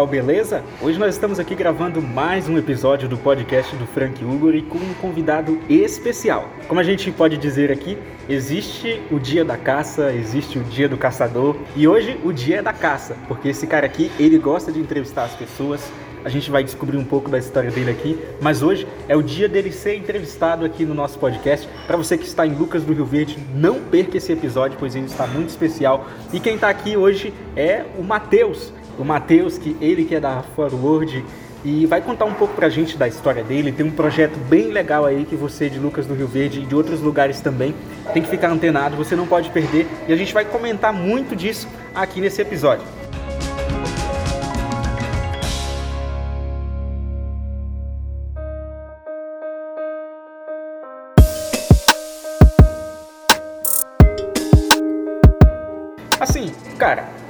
[0.00, 0.64] pessoal, beleza?
[0.80, 4.94] Hoje nós estamos aqui gravando mais um episódio do podcast do Frank Uguri com um
[4.94, 6.48] convidado especial.
[6.68, 10.96] Como a gente pode dizer aqui, existe o dia da caça, existe o dia do
[10.96, 14.78] caçador e hoje o dia é da caça, porque esse cara aqui, ele gosta de
[14.78, 15.90] entrevistar as pessoas,
[16.24, 19.48] a gente vai descobrir um pouco da história dele aqui, mas hoje é o dia
[19.48, 21.68] dele ser entrevistado aqui no nosso podcast.
[21.86, 25.06] Para você que está em Lucas do Rio Verde, não perca esse episódio, pois ele
[25.06, 26.06] está muito especial.
[26.32, 28.72] E quem está aqui hoje é o Matheus.
[29.00, 31.24] O Matheus, que ele que é da Forward
[31.64, 33.72] e vai contar um pouco pra gente da história dele.
[33.72, 36.74] Tem um projeto bem legal aí que você de Lucas do Rio Verde e de
[36.74, 37.74] outros lugares também
[38.12, 39.86] tem que ficar antenado, você não pode perder.
[40.06, 42.99] E a gente vai comentar muito disso aqui nesse episódio.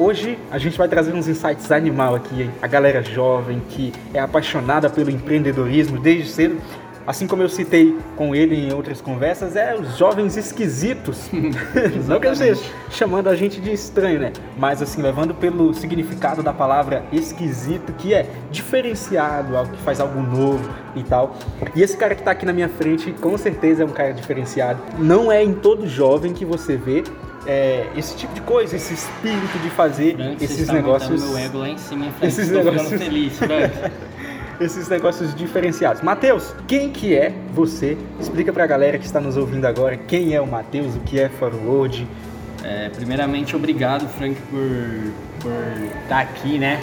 [0.01, 2.51] Hoje a gente vai trazer uns insights animal aqui, hein?
[2.63, 6.59] A galera jovem que é apaixonada pelo empreendedorismo desde cedo,
[7.07, 11.29] assim como eu citei com ele em outras conversas, é os jovens esquisitos.
[12.09, 14.33] Não que eu esteja chamando a gente de estranho, né?
[14.57, 20.23] Mas assim, levando pelo significado da palavra esquisito, que é diferenciado, algo que faz algo
[20.23, 21.37] novo e tal.
[21.77, 24.81] E esse cara que tá aqui na minha frente, com certeza é um cara diferenciado.
[24.99, 27.05] Não é em todo jovem que você vê
[27.47, 31.23] é, esse tipo de coisa, esse espírito de fazer Frank, esses negócios.
[31.25, 32.27] Meu ego lá em cima, Frank?
[32.27, 33.39] Esses negócios- feliz,
[34.61, 36.03] esses negócios diferenciados.
[36.03, 37.97] Matheus, quem que é você?
[38.21, 41.29] Explica pra galera que está nos ouvindo agora quem é o Matheus, o que é
[41.29, 42.07] Forward.
[42.63, 45.53] É, primeiramente, obrigado, Frank, por, por
[46.03, 46.79] estar aqui, né?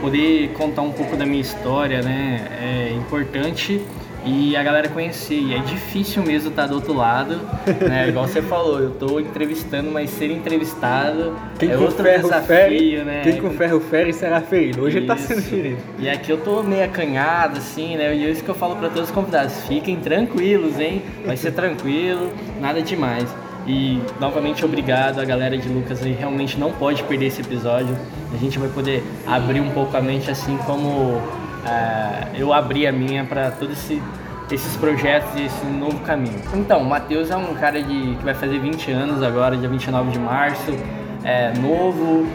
[0.00, 2.46] Poder contar um pouco da minha história, né?
[2.60, 3.80] É importante
[4.28, 5.38] e a galera conhecer.
[5.38, 7.40] E é difícil mesmo estar do outro lado,
[7.88, 8.08] né?
[8.10, 13.04] Igual você falou, eu tô entrevistando, mas ser entrevistado Quem é outro ferro desafio, fere,
[13.04, 13.20] né?
[13.24, 14.82] quem com ferro fere será ferido.
[14.82, 15.48] Hoje ele tá sendo Isso.
[15.50, 15.78] ferido.
[15.98, 18.14] E aqui eu tô meio acanhado, assim, né?
[18.14, 19.54] E é isso que eu falo pra todos os convidados.
[19.66, 21.02] Fiquem tranquilos, hein?
[21.24, 22.30] Vai ser tranquilo,
[22.60, 23.28] nada demais.
[23.66, 26.12] E novamente obrigado a galera de Lucas aí.
[26.12, 27.94] Realmente não pode perder esse episódio.
[28.32, 31.20] A gente vai poder abrir um pouco a mente, assim como
[31.64, 34.02] ah, eu abri a minha pra todos esse,
[34.50, 36.40] esses projetos e esse novo caminho.
[36.54, 40.10] Então, o Matheus é um cara de, que vai fazer 20 anos agora, dia 29
[40.10, 40.72] de março.
[41.24, 42.26] É novo,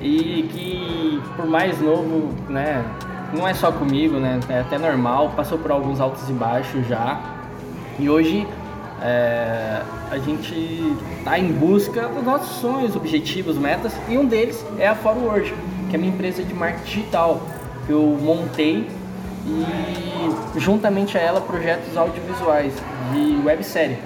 [0.00, 2.84] e que por mais novo, né,
[3.34, 7.20] não é só comigo, né, é até normal, passou por alguns altos e baixos já.
[7.98, 8.46] E hoje
[9.02, 10.54] é, a gente
[11.18, 15.54] está em busca dos nossos sonhos, objetivos, metas, e um deles é a Forward,
[15.88, 17.40] que é minha empresa de marketing digital,
[17.90, 18.86] eu montei
[19.46, 22.72] e juntamente a ela projetos audiovisuais
[23.12, 23.98] de websérie.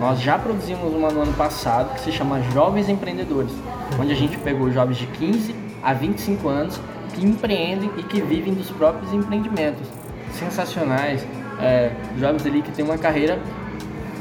[0.00, 3.52] Nós já produzimos uma no ano passado que se chama Jovens Empreendedores,
[3.98, 6.80] onde a gente pegou jovens de 15 a 25 anos
[7.14, 9.86] que empreendem e que vivem dos próprios empreendimentos.
[10.32, 11.24] Sensacionais,
[11.60, 13.38] é, jovens ali que têm uma carreira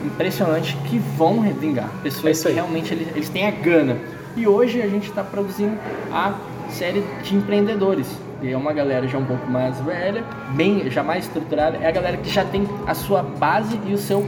[0.05, 1.89] impressionante que vão vingar.
[1.99, 3.97] É Pessoas isso que realmente eles, eles têm a gana.
[4.35, 5.77] E hoje a gente está produzindo
[6.11, 6.33] a
[6.69, 8.07] série de empreendedores.
[8.43, 11.77] É uma galera já um pouco mais velha, bem já mais estruturada.
[11.77, 14.25] É a galera que já tem a sua base e o seu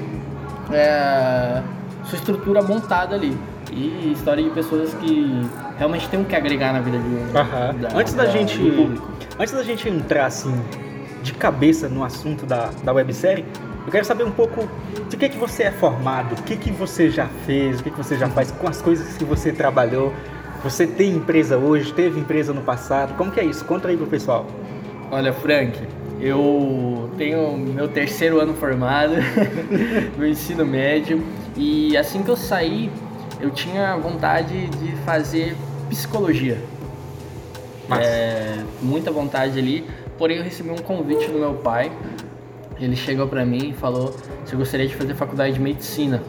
[0.72, 1.62] é,
[2.06, 3.38] sua estrutura montada ali.
[3.72, 7.76] E história de pessoas que realmente tem o que agregar na vida de Aham.
[7.96, 8.58] Antes da gente.
[8.58, 9.08] do público.
[9.40, 10.54] Antes da gente entrar assim
[11.24, 13.46] de cabeça no assunto da, da websérie,
[13.86, 14.68] eu quero saber um pouco
[15.10, 17.98] de que que você é formado, o que que você já fez, o que que
[17.98, 20.14] você já faz com as coisas que você trabalhou.
[20.64, 23.66] Você tem empresa hoje, teve empresa no passado, como que é isso?
[23.66, 24.46] Conta aí pro pessoal.
[25.10, 25.76] Olha, Frank,
[26.20, 29.14] eu tenho meu terceiro ano formado
[30.16, 31.24] no ensino médio
[31.58, 32.92] e assim que eu saí,
[33.40, 35.56] eu tinha vontade de fazer
[35.90, 36.60] psicologia.
[38.00, 39.84] É, muita vontade ali,
[40.16, 41.92] porém eu recebi um convite do meu pai.
[42.80, 46.22] Ele chegou pra mim e falou se eu gostaria de fazer faculdade de medicina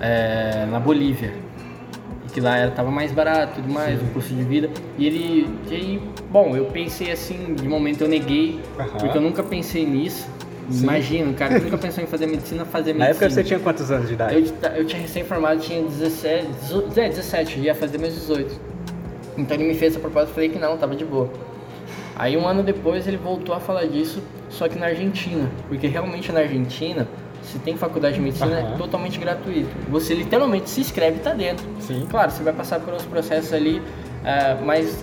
[0.00, 1.32] é, na Bolívia.
[2.30, 4.70] E que lá era, tava mais barato tudo mais, o custo de vida.
[4.96, 5.48] E ele.
[5.68, 8.60] E aí, bom, eu pensei assim, de momento eu neguei,
[8.98, 10.28] porque eu nunca pensei nisso.
[10.70, 10.84] Sim.
[10.84, 13.26] Imagina, o cara nunca pensou em fazer medicina, fazer Na medicina.
[13.26, 14.34] época você tinha quantos anos de idade?
[14.36, 18.60] Eu, eu tinha recém-formado, tinha 17, 18, é, 17, ia fazer meus 18.
[19.36, 21.28] Então ele me fez essa proposta, eu falei que não, tava de boa.
[22.14, 25.50] Aí um ano depois ele voltou a falar disso, só que na Argentina.
[25.68, 27.08] Porque realmente na Argentina,
[27.52, 28.74] se tem faculdade de medicina, Aham.
[28.74, 29.68] é totalmente gratuito.
[29.90, 31.66] Você literalmente se inscreve e tá dentro.
[31.80, 32.06] Sim.
[32.10, 33.82] Claro, você vai passar por uns processos ali,
[34.24, 35.02] ah, mas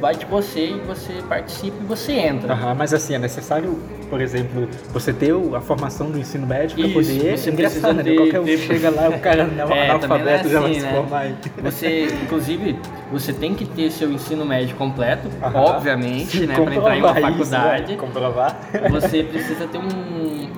[0.00, 2.52] vai de você e você participa e você entra.
[2.52, 3.78] Aham, mas assim, é necessário,
[4.10, 8.02] por exemplo, você ter a formação do ensino médio para poder você ingressar, precisa né?
[8.02, 10.80] ter- Qualquer um ter- chega lá, o cara não É, analfabeto é já vai assim,
[10.80, 10.92] se né?
[10.92, 11.34] formar aí.
[11.62, 12.76] Você, inclusive,
[13.12, 15.60] você tem que ter seu ensino médio completo, Aham.
[15.60, 17.92] obviamente, Sim, né, para entrar em uma comprovar isso, faculdade.
[17.92, 17.98] né?
[17.98, 18.60] Comprovar.
[18.90, 19.82] Você precisa ter um,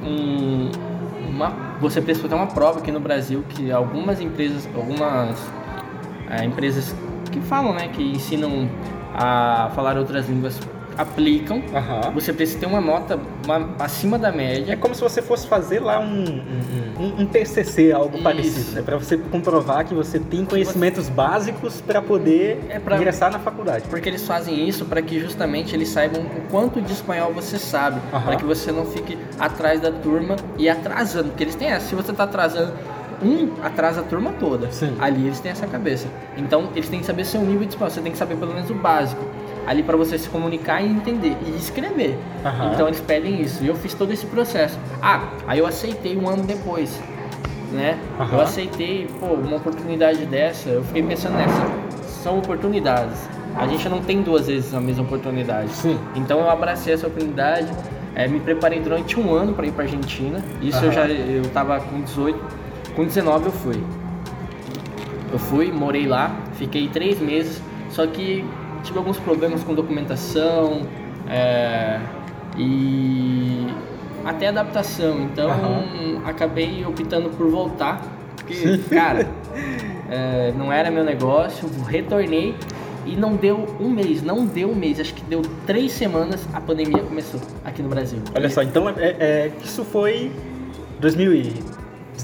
[0.08, 0.70] um-
[1.34, 1.50] uma,
[1.80, 5.36] você precisa ter uma prova aqui no Brasil que algumas empresas, algumas
[6.30, 6.94] é, empresas
[7.30, 8.68] que falam, né, que ensinam
[9.14, 10.58] a falar outras línguas
[10.96, 11.62] aplicam.
[11.74, 12.10] Aham.
[12.14, 14.76] Você precisa ter uma nota uma- acima da É média.
[14.76, 18.22] como se você fosse fazer lá um, um, um- um TCC, algo Isso.
[18.24, 18.82] parecido, né?
[18.82, 23.84] Para você comprovar que você tem conhecimentos básicos para poder É pra- ingressar na faculdade.
[23.88, 28.00] Porque eles fazem isso para que justamente eles saibam o quanto de espanhol você sabe,
[28.12, 28.22] Aham.
[28.24, 31.94] para que você não fique atrás da turma e atrasando, porque eles têm essa, se
[31.94, 32.72] você tá atrasando
[33.22, 34.70] um, atrasa a turma toda.
[34.70, 34.96] Sim.
[35.00, 36.06] Ali eles têm essa cabeça.
[36.36, 38.68] Então eles têm que saber seu nível de espanhol, você tem que saber pelo menos
[38.70, 39.22] o básico.
[39.66, 42.18] Ali para você se comunicar e entender e escrever.
[42.44, 42.72] Aham.
[42.72, 43.64] Então eles pedem isso.
[43.64, 44.78] E eu fiz todo esse processo.
[45.00, 47.00] Ah, aí eu aceitei um ano depois.
[47.72, 47.98] Né?
[48.20, 48.36] Aham.
[48.36, 51.62] Eu aceitei, pô, uma oportunidade dessa, eu fiquei pensando nessa.
[52.22, 53.28] São oportunidades.
[53.56, 55.70] A gente não tem duas vezes a mesma oportunidade.
[55.70, 55.98] Sim.
[56.14, 57.68] Então eu abracei essa oportunidade,
[58.14, 60.42] eh, me preparei durante um ano para ir para Argentina.
[60.60, 60.92] Isso eu Aham.
[60.92, 62.38] já eu tava com 18,
[62.94, 63.82] com 19 eu fui.
[65.32, 67.60] Eu fui, morei lá, fiquei três meses,
[67.90, 68.44] só que
[68.84, 70.82] tive alguns problemas com documentação
[71.28, 71.98] eh,
[72.56, 73.66] e
[74.24, 75.22] até adaptação.
[75.22, 76.22] Então Aham.
[76.24, 78.02] acabei optando por voltar,
[78.36, 79.26] porque cara
[80.10, 82.54] eh, não era meu negócio, retornei
[83.06, 86.60] e não deu um mês, não deu um mês, acho que deu três semanas a
[86.60, 88.18] pandemia começou aqui no Brasil.
[88.34, 90.30] Olha só, então é, é- isso foi
[91.00, 91.52] 2000 e,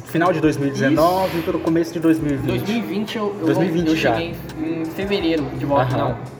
[0.07, 2.47] final de 2019 para o começo de 2020.
[2.49, 4.15] 2020 eu, eu, 2020 eu já.
[4.15, 6.09] cheguei em fevereiro de volta, Aham.
[6.09, 6.40] não.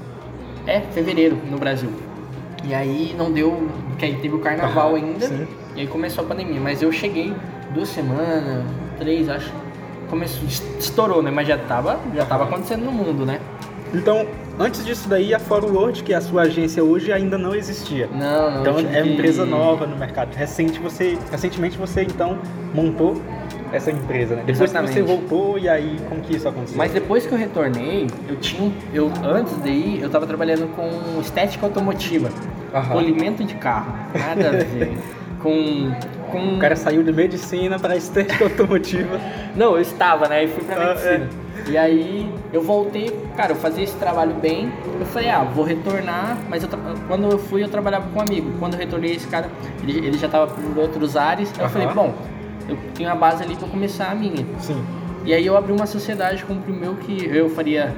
[0.71, 1.91] É, fevereiro no Brasil.
[2.63, 5.47] E aí não deu, porque aí teve o carnaval ainda, sim.
[5.75, 6.61] e aí começou a pandemia.
[6.61, 7.35] Mas eu cheguei
[7.75, 8.65] duas semanas,
[8.97, 9.53] três, acho.
[10.09, 10.47] Começou,
[10.79, 11.31] estourou, né?
[11.31, 13.41] Mas já tava, já tava acontecendo no mundo, né?
[13.93, 14.25] Então,
[14.59, 18.09] antes disso daí, a Forward, que é a sua agência hoje, ainda não existia.
[18.13, 18.61] Não, não.
[18.61, 20.35] Então é uma que- empresa nova no mercado.
[20.37, 22.39] Recente você, recentemente você então
[22.73, 23.21] montou
[23.73, 24.43] essa empresa, né?
[24.47, 24.95] Depois Exatamente.
[24.95, 26.77] que você voltou e aí como que isso aconteceu?
[26.77, 31.21] Mas depois que eu retornei, eu tinha eu antes de ir, eu tava trabalhando com
[31.21, 32.29] estética automotiva,
[32.75, 32.93] Aham.
[32.93, 34.99] polimento de carro, nada a ver.
[35.41, 35.91] com
[36.31, 39.19] com O cara saiu de medicina para estética automotiva.
[39.57, 40.45] Não, eu estava, né?
[40.45, 41.29] E fui pra Ah, medicina.
[41.69, 44.71] E aí eu voltei, cara, eu fazia esse trabalho bem.
[44.99, 46.79] Eu falei, ah, vou retornar, mas eu tra-
[47.09, 48.53] quando eu fui eu trabalhava com um amigo.
[48.61, 49.49] Quando eu retornei esse cara,
[49.83, 51.53] ele, ele já tava por outros ares.
[51.59, 52.15] Aí eu falei, bom,
[52.71, 54.45] eu tenho a base ali pra começar a minha.
[54.59, 54.83] Sim.
[55.25, 57.95] E aí eu abri uma sociedade com o meu que eu faria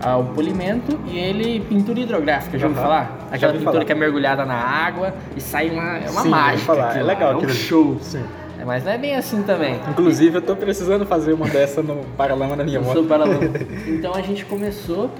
[0.00, 3.18] ah, o polimento e ele pintura hidrográfica, já ouviu falar?
[3.30, 3.84] Já Aquela ouvi pintura falar.
[3.84, 6.58] que é mergulhada na água e sai uma, é uma Sim, mágica.
[6.58, 6.98] já falar.
[6.98, 7.98] É legal é um show.
[8.00, 8.22] Sim.
[8.58, 9.80] É, mas não é bem assim também.
[9.90, 13.04] Inclusive eu tô precisando fazer uma dessa no paralama da minha moto.
[13.88, 15.10] Então a gente começou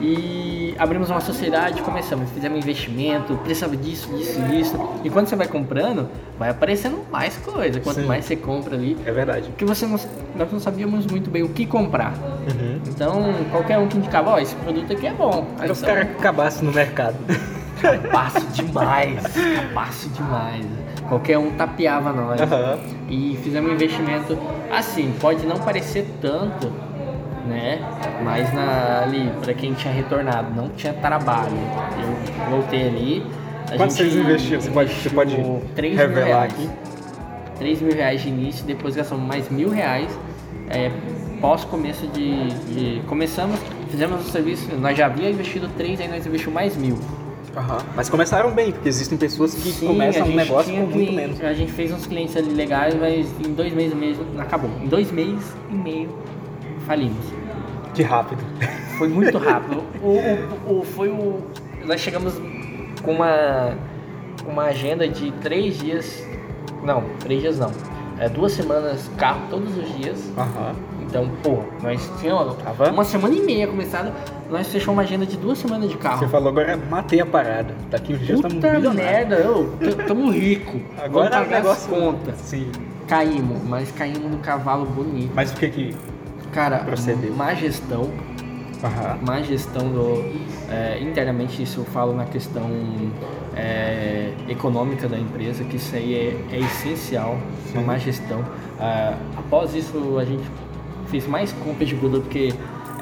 [0.00, 4.90] e abrimos uma sociedade, começamos, fizemos investimento, precisava disso, disso, disso.
[5.02, 6.08] E quando você vai comprando,
[6.38, 7.80] vai aparecendo mais coisa.
[7.80, 8.06] Quanto Sim.
[8.06, 9.48] mais você compra ali, É verdade.
[9.48, 9.98] porque você não,
[10.34, 12.12] nós não sabíamos muito bem o que comprar.
[12.12, 12.80] Uhum.
[12.86, 15.46] Então qualquer um que indicava, ó, esse produto aqui é bom.
[15.58, 17.16] Aí Aí os então, caras acabassem no mercado.
[17.80, 19.22] Capaço demais,
[19.54, 20.64] capaço demais.
[21.10, 22.40] Qualquer um tapeava nós.
[22.40, 22.78] Aham.
[23.08, 24.36] E fizemos um investimento
[24.70, 26.72] assim, pode não parecer tanto,
[27.46, 27.78] né?
[28.22, 31.52] Mas na, ali, para quem tinha retornado, não tinha trabalho.
[32.02, 33.26] Eu voltei ali.
[33.76, 34.60] Quanto vocês investiram?
[34.60, 36.52] Você pode, você pode investiu 3 mil revelar reais.
[36.52, 36.70] aqui?
[37.58, 40.10] 3 mil reais de início, depois gastamos mais mil reais.
[40.68, 40.90] É,
[41.40, 43.58] pós começo de, de- Começamos,
[43.90, 46.98] fizemos o serviço, nós já havíamos investido 3, aí nós investimos mais mil.
[47.56, 47.78] Aham.
[47.96, 51.42] Mas começaram bem, porque existem pessoas que Sim, começam um negócio com muito menos.
[51.42, 54.70] A gente fez uns clientes ali legais, mas em dois meses mesmo acabou.
[54.82, 56.08] Em dois meses e meio
[56.86, 57.24] falimos.
[57.96, 58.42] Que rápido.
[58.98, 59.82] Foi muito rápido.
[60.02, 60.08] o,
[60.74, 61.40] o- o- foi o.
[61.84, 62.34] Nós chegamos
[63.02, 63.74] com uma,
[64.46, 66.24] uma agenda de três dias.
[66.84, 67.70] Não, três dias não.
[68.18, 70.32] É, duas semanas carro todos os dias.
[70.38, 70.74] Aham.
[71.02, 72.90] Então, pô, nós tínhamos Tava?
[72.90, 74.12] uma semana e meia começada.
[74.50, 76.18] Nós fechamos uma agenda de duas semanas de carro.
[76.20, 77.74] Você falou agora, matei a parada.
[77.90, 78.94] Daqui uns dias Puta milionários.
[78.94, 79.76] merda, eu,
[80.06, 80.80] tamo rico.
[80.98, 82.34] Agora Vamos pagar negócio as contas.
[82.38, 82.70] Sim.
[83.06, 85.30] Caímos, mas caímos no cavalo bonito.
[85.34, 85.94] Mas o que que...
[86.52, 87.34] Cara, Procedeu.
[87.34, 88.10] má gestão,
[88.82, 89.18] Aham.
[89.26, 90.24] má gestão do.
[90.70, 92.70] é, internamente, isso eu falo na questão
[93.56, 96.14] é, econômica da empresa, que isso aí
[96.50, 97.38] é, é essencial,
[97.72, 98.44] uma má gestão.
[98.78, 100.44] Ah, após isso, a gente
[101.08, 102.52] fez mais compras de produto, porque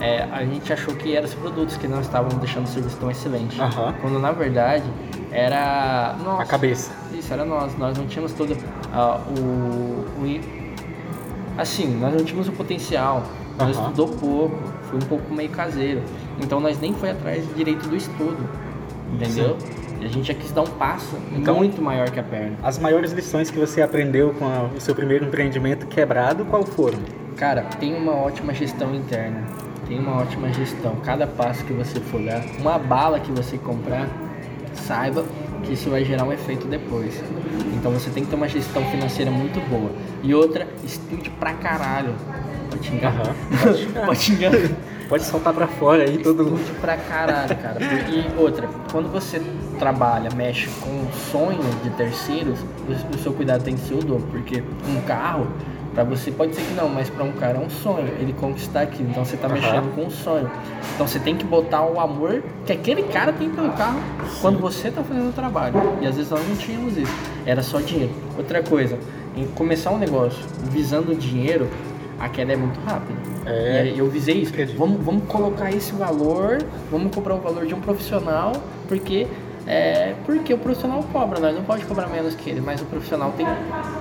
[0.00, 3.10] é, a gente achou que eram os produtos que não estavam deixando o serviço tão
[3.10, 3.60] excelente.
[3.60, 3.94] Aham.
[4.00, 4.84] Quando na verdade
[5.30, 6.40] era nós.
[6.40, 6.92] A cabeça.
[7.12, 7.76] Isso, era nós.
[7.78, 8.56] Nós não tínhamos todo
[8.92, 10.26] ah, o, o
[11.56, 13.22] Assim, nós não tínhamos o potencial.
[13.58, 13.86] Nós Aham.
[13.90, 14.58] estudou pouco,
[14.90, 16.02] foi um pouco meio caseiro.
[16.40, 18.48] Então nós nem foi atrás direito do estudo.
[19.12, 19.56] Entendeu?
[20.00, 22.56] E a gente já quis dar um passo Então- muito maior que a perna.
[22.62, 26.98] As maiores lições que você aprendeu com a- o seu primeiro empreendimento quebrado, qual foram?
[27.36, 29.42] Cara, tem uma ótima gestão interna.
[29.86, 30.96] Tem uma ótima gestão.
[31.04, 34.08] Cada passo que você for dar, uma bala que você comprar,
[34.72, 35.24] saiba
[35.64, 37.22] que isso vai gerar um efeito depois.
[37.74, 39.90] Então você tem que ter uma gestão financeira muito boa.
[40.22, 42.14] E outra, estude pra caralho.
[42.70, 43.12] Pode xingar?
[43.12, 44.06] Aham.
[44.06, 44.52] Pode xingar?
[45.08, 47.78] Pode soltar pra fora aí todo Estude pra caralho, cara.
[47.82, 49.40] E outra, quando você
[49.78, 54.26] trabalha, mexe com sonhos de terceiros, o o seu cuidado tem que ser o dobro.
[54.30, 55.46] Porque um carro,
[55.94, 58.82] pra você pode ser que não, mas pra um cara é um sonho, ele conquistar
[58.82, 59.08] aquilo.
[59.10, 59.54] Então você tá Aham.
[59.54, 60.50] mexendo com um sonho.
[60.94, 64.00] Então você tem que botar o amor que aquele cara tem pelo carro
[64.40, 65.74] quando você tá fazendo o trabalho.
[66.02, 67.14] E às vezes nós não tínhamos isso.
[67.46, 68.12] Era só dinheiro.
[68.36, 68.98] Outra coisa,
[69.36, 71.68] em começar um negócio visando dinheiro,
[72.18, 73.18] a queda é muito rápida.
[73.46, 73.92] É.
[73.96, 74.52] Eu visei isso.
[74.76, 76.58] Vamos, vamos colocar esse valor,
[76.90, 78.52] vamos cobrar o valor de um profissional,
[78.88, 79.26] porque
[79.66, 83.32] é, porque o profissional cobra, nós não pode cobrar menos que ele, mas o profissional
[83.32, 83.46] tem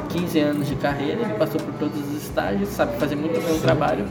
[0.10, 3.60] 15 anos de carreira, ele passou por todos os estágios, sabe fazer muito bem o
[3.62, 4.05] trabalho.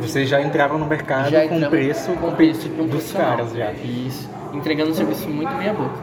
[0.00, 3.72] Vocês já entravam no mercado Já com preço com preço de um dos caras já.
[3.72, 5.98] Isso, entregando um serviço muito meia boca.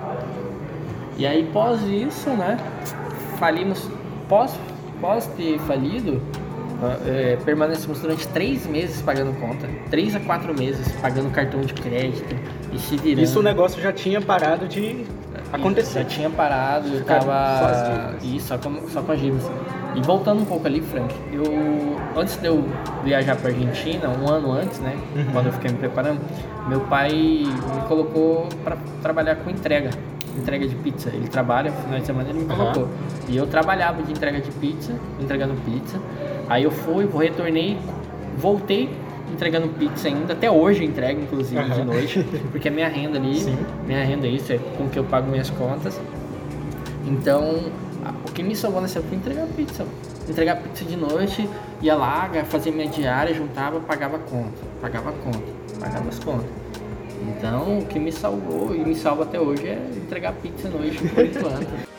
[1.18, 2.58] E aí pós isso, né,
[3.40, 3.90] falimos,
[4.28, 4.54] pós,
[5.00, 6.22] pós ter falido,
[7.06, 12.36] é, permanecemos durante três meses pagando conta, três a quatro meses pagando cartão de crédito
[12.72, 13.24] e se virando.
[13.24, 15.06] Isso o negócio já tinha parado de
[15.52, 16.00] acontecer.
[16.00, 18.16] Já tinha parado, eu Ficaram tava.
[18.20, 18.28] só.
[18.28, 19.50] Isso, só com, só com as dívidas.
[19.96, 21.96] E voltando um pouco ali, Frank, eu.
[22.18, 22.64] Antes de eu
[23.04, 24.96] viajar pra Argentina, um ano antes, né?
[25.16, 25.26] Uhum.
[25.32, 26.20] Quando eu fiquei me preparando,
[26.68, 29.90] meu pai me colocou pra trabalhar com entrega.
[30.38, 31.10] Entrega de pizza.
[31.14, 32.90] Ele trabalha, no final de semana ele me colocou.
[33.30, 35.98] E eu trabalhava de entrega de pizza, entregando pizza.
[36.50, 37.78] Aí eu fui, retornei,
[38.38, 38.90] voltei
[39.32, 40.34] entregando pizza ainda.
[40.34, 41.86] Até hoje eu entrego, inclusive, de Aham.
[41.86, 42.26] noite.
[42.52, 43.40] Porque é minha renda ali.
[43.40, 43.58] Sim.
[43.86, 46.00] Minha renda é isso, é com que eu pago minhas contas.
[47.06, 47.72] Então,
[48.28, 49.86] o que me salvou nessa época foi entregar pizza.
[50.28, 51.48] Entregar pizza de noite,
[51.82, 54.62] ia lá, fazia minha diária, juntava, pagava a conta.
[54.82, 55.44] Pagava a conta,
[55.80, 56.50] pagava as contas.
[57.28, 60.98] Então, o que me salvou e me salva até hoje é entregar pizza à noite,
[61.08, 61.95] por enquanto.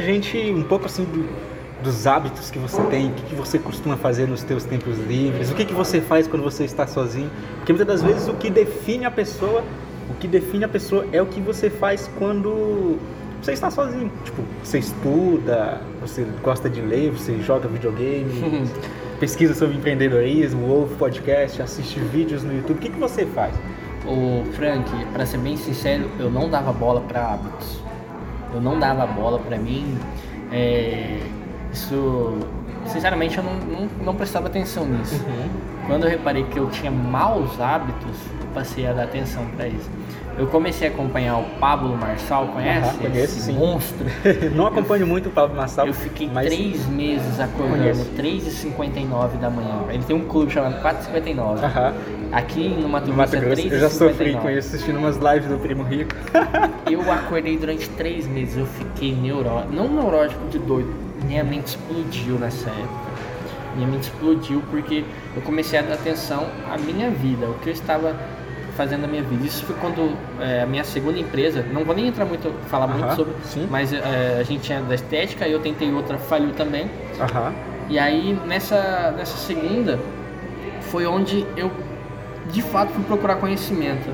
[0.00, 1.28] Gente um pouco assim do-
[1.82, 5.50] dos hábitos que você tem, o que, que você costuma fazer nos teus tempos livres,
[5.50, 7.30] o que, que você faz quando você está sozinho.
[7.56, 9.64] Porque muitas das vezes o que define a pessoa,
[10.10, 12.98] o que define a pessoa é o que você faz quando
[13.42, 14.12] você está sozinho.
[14.24, 18.68] Tipo, você estuda, você gosta de ler, você joga videogame,
[19.18, 22.76] pesquisa sobre empreendedorismo, ouve podcast, assiste vídeos no YouTube.
[22.76, 23.54] O que, que você faz?
[24.06, 27.80] O Frank, pra ser bem sincero, eu não dava bola pra hábitos.
[28.52, 29.96] Eu não dava bola pra mim.
[30.52, 31.18] é,
[31.72, 32.38] isso,
[32.86, 35.24] sinceramente, eu não, não, não prestava atenção nisso.
[35.86, 39.88] Quando eu reparei que eu tinha maus hábitos, eu passei a dar atenção pra isso.
[40.40, 42.88] Eu comecei a acompanhar o Pablo Marçal, conhece?
[42.88, 43.52] Aham, conheço, Esse sim.
[43.52, 44.06] monstro.
[44.56, 48.10] Não acompanho muito o Pablo Massal, Eu fiquei mas três meses acordando, Conheço.
[48.16, 49.82] 3h59 da manhã.
[49.90, 51.62] Ele tem um clube chamado 4h59.
[51.62, 51.94] Aham.
[52.32, 54.40] Aqui no Mato no Grosso Mato é Grosso, eu já sofri 3h59.
[54.40, 56.14] com isso assistindo umas lives do Primo Rico.
[56.90, 60.92] Eu acordei durante três meses, eu fiquei neurótico, não neurótico de doido,
[61.24, 63.10] minha mente explodiu nessa época.
[63.76, 65.04] Minha mente explodiu porque
[65.36, 68.16] eu comecei a dar atenção à minha vida, o que eu estava
[68.80, 69.46] fazendo na minha vida.
[69.46, 73.04] Isso foi quando é, a minha segunda empresa, não vou nem entrar muito, falar muito
[73.04, 73.66] Aham, sobre, sim.
[73.70, 76.90] mas é, a gente tinha da estética, eu tentei outra, falhou também.
[77.20, 77.52] Aham.
[77.90, 79.98] E aí nessa, nessa segunda
[80.90, 81.70] foi onde eu
[82.50, 84.08] de fato fui procurar conhecimento.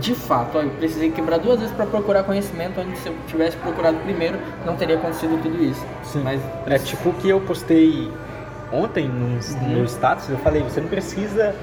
[0.00, 3.56] De fato, ó, eu precisei quebrar duas vezes para procurar conhecimento, onde se eu tivesse
[3.58, 5.84] procurado primeiro, não teria acontecido tudo isso.
[6.04, 6.22] Sim.
[6.24, 8.10] Mas É tipo o que eu postei
[8.72, 9.78] ontem no, Uhum.
[9.80, 11.54] no status, eu falei, você não precisa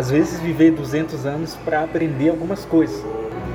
[0.00, 3.04] às vezes viver 200 anos para aprender algumas coisas,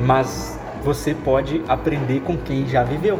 [0.06, 3.20] mas você pode aprender com quem já viveu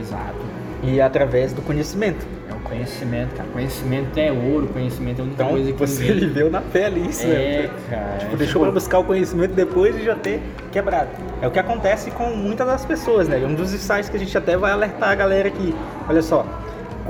[0.00, 0.34] exato.
[0.82, 2.26] e através do conhecimento.
[2.50, 3.48] É o Conhecimento, cara.
[3.52, 7.00] Conhecimento é ouro, conhecimento é a única Então coisa que você ninguém- viveu na pele
[7.08, 7.70] isso, É, né?
[7.88, 8.18] cara.
[8.18, 10.40] Tipo, é deixou tipo- pra buscar o conhecimento depois de já ter
[10.72, 11.08] quebrado.
[11.40, 13.40] É o que acontece com muitas das pessoas, né?
[13.40, 15.72] É um dos insights que a gente até vai alertar a galera aqui.
[16.08, 16.44] Olha só,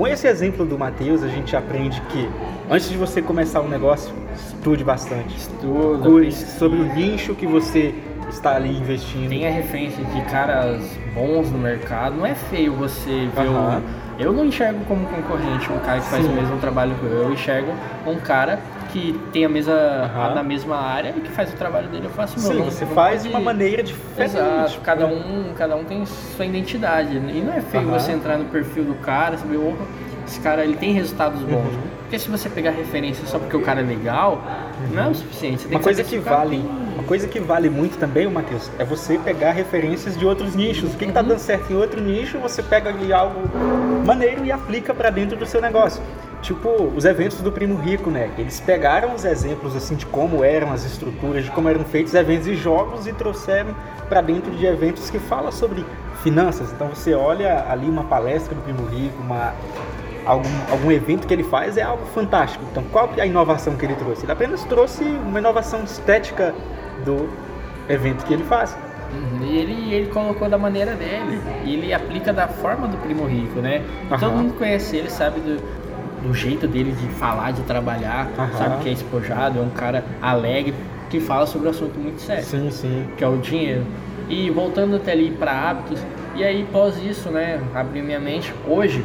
[0.01, 2.27] com esse exemplo do Matheus, a gente aprende que
[2.67, 5.37] antes de você começar um negócio, estude bastante.
[5.37, 6.57] Estuda, pesquisa.
[6.57, 7.93] sobre o nicho que você
[8.27, 9.29] está ali investindo.
[9.29, 10.81] Tem a referência de caras
[11.13, 12.15] bons no mercado.
[12.15, 13.83] Não é feio você ver o.
[14.17, 16.31] Eu não enxergo como concorrente um cara que faz Sim.
[16.31, 17.21] o mesmo trabalho que eu.
[17.21, 17.71] Eu enxergo
[18.07, 18.59] um cara
[18.91, 20.35] que tem a mesa Aham.
[20.35, 22.05] na mesma área e que faz o trabalho dele.
[22.05, 22.51] Eu faço o meu.
[22.51, 24.35] Sim, Não- você não faz de pode- uma maneira diferente.
[24.35, 27.15] Exato, cada um, cada um tem sua identidade.
[27.15, 27.99] E não é feio Aham.
[27.99, 29.83] você entrar no perfil do cara, saber, opa,
[30.27, 31.55] esse cara ele tem resultados bons.
[31.73, 31.91] Uhum.
[32.01, 34.43] Porque se você pegar referência só porque o cara é legal,
[34.93, 35.65] não é o suficiente.
[35.67, 38.83] Uma coisa que o cara vale, tem- uma coisa que vale muito também, Matheus, é
[38.83, 40.93] você pegar referências de outros nichos.
[40.93, 41.27] O que, que tá Uhum.
[41.29, 43.39] dando certo em outro nicho, você pega ali algo
[44.05, 46.01] maneiro e aplica para dentro do seu negócio.
[46.41, 48.31] Tipo, os eventos do Primo Rico, né?
[48.37, 52.47] Eles pegaram os exemplos assim de como eram as estruturas, de como eram feitos eventos
[52.47, 53.75] e jogos e trouxeram
[54.09, 55.85] para dentro de eventos que falam sobre
[56.23, 56.71] finanças.
[56.71, 59.53] Então você olha ali uma palestra do Primo Rico, uma
[60.25, 62.63] algum, algum evento que ele faz é algo fantástico.
[62.71, 64.25] Então, qual que é a inovação que ele trouxe?
[64.25, 66.53] Ele apenas trouxe uma inovação estética
[67.05, 67.29] do
[67.89, 68.77] evento que ele faz.
[69.13, 71.41] Uhum, E ele, ele colocou da maneira dele.
[71.65, 73.83] E ele aplica da forma do Primo Rico, né?
[74.05, 75.61] E Todo mundo conhece ele, sabe do,
[76.21, 80.73] do jeito dele de falar, de trabalhar, sabe que é espojado, é um cara alegre,
[81.09, 82.43] que fala sobre um assunto muito sério.
[82.43, 83.07] Sim, sim.
[83.17, 83.85] que é o dinheiro.
[84.29, 86.01] E voltando até ali para hábitos,
[86.35, 88.53] e aí pós isso, né, abri minha mente.
[88.67, 89.03] Hoje,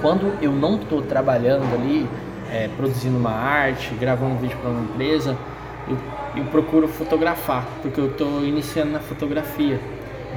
[0.00, 2.08] quando eu não estou trabalhando ali,
[2.50, 5.36] é, produzindo uma arte, gravando um vídeo para uma empresa,
[5.88, 5.96] eu,
[6.36, 9.80] eu procuro fotografar, porque eu estou iniciando na fotografia.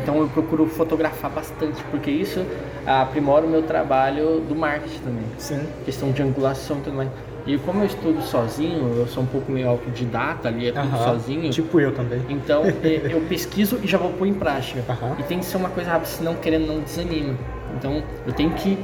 [0.01, 2.45] Então eu procuro fotografar bastante, porque isso
[2.85, 5.65] aprimora o meu trabalho do marketing também Sim.
[5.85, 7.09] questão de angulação e mais.
[7.45, 11.03] E como eu estudo sozinho, eu sou um pouco meio autodidata ali, é tudo Aham.
[11.03, 11.51] sozinho.
[11.51, 12.21] Tipo eu também.
[12.29, 14.81] Então é, eu pesquiso e já vou pôr em prática.
[14.89, 15.17] Aham.
[15.19, 17.35] E tem que ser uma coisa rápida, senão querendo não desanima.
[17.75, 18.77] Então eu tenho que,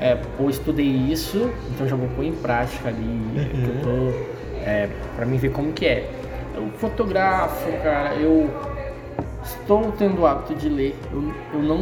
[0.00, 3.02] é, pô, estudei isso, então já vou pôr em prática ali.
[3.02, 3.34] Uhum.
[3.50, 6.08] que Eu tô, é, pra mim ver como que é.
[6.54, 8.50] Eu fotografo, cara, eu
[9.66, 10.96] estou tendo o hábito de ler.
[11.12, 11.80] Eu, eu não.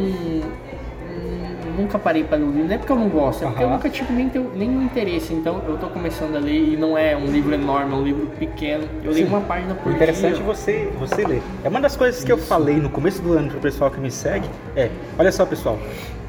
[1.77, 3.67] Nunca parei para ler um livro, não é porque eu não gosto, é porque eu
[3.67, 3.75] Aham.
[3.75, 5.33] nunca tive nem nenhum interesse.
[5.33, 8.27] Então eu tô começando a ler e não é um livro enorme, é um livro
[8.39, 8.85] pequeno.
[9.03, 9.33] Eu leio Sim.
[9.33, 10.43] uma página por O interessante dia.
[10.43, 11.41] é você, você ler.
[11.65, 14.09] É uma das coisas que eu falei no começo do ano pro pessoal que me
[14.09, 14.47] segue.
[14.73, 15.77] É, olha só pessoal,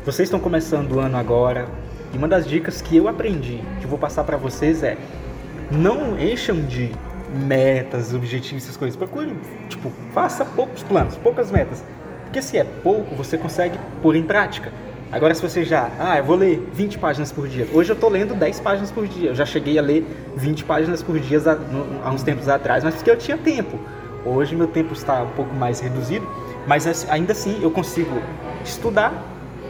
[0.04, 1.68] vocês estão começando o ano agora
[2.12, 4.96] e uma das dicas que eu aprendi, que eu vou passar para vocês é
[5.70, 6.90] não encham de
[7.36, 8.96] metas, objetivos, essas coisas.
[8.96, 9.34] Procure,
[9.68, 11.84] tipo, faça poucos planos, poucas metas.
[12.24, 14.72] Porque se é pouco, você consegue pôr em prática.
[15.12, 17.66] Agora se você já, ah, eu vou ler 20 páginas por dia.
[17.72, 19.30] Hoje eu tô lendo 10 páginas por dia.
[19.30, 20.04] Eu já cheguei a ler
[20.36, 21.40] 20 páginas por dia
[22.02, 23.78] há uns tempos atrás, mas porque eu tinha tempo.
[24.24, 26.28] Hoje meu tempo está um pouco mais reduzido,
[26.66, 28.20] mas assim, ainda assim eu consigo
[28.64, 29.12] estudar,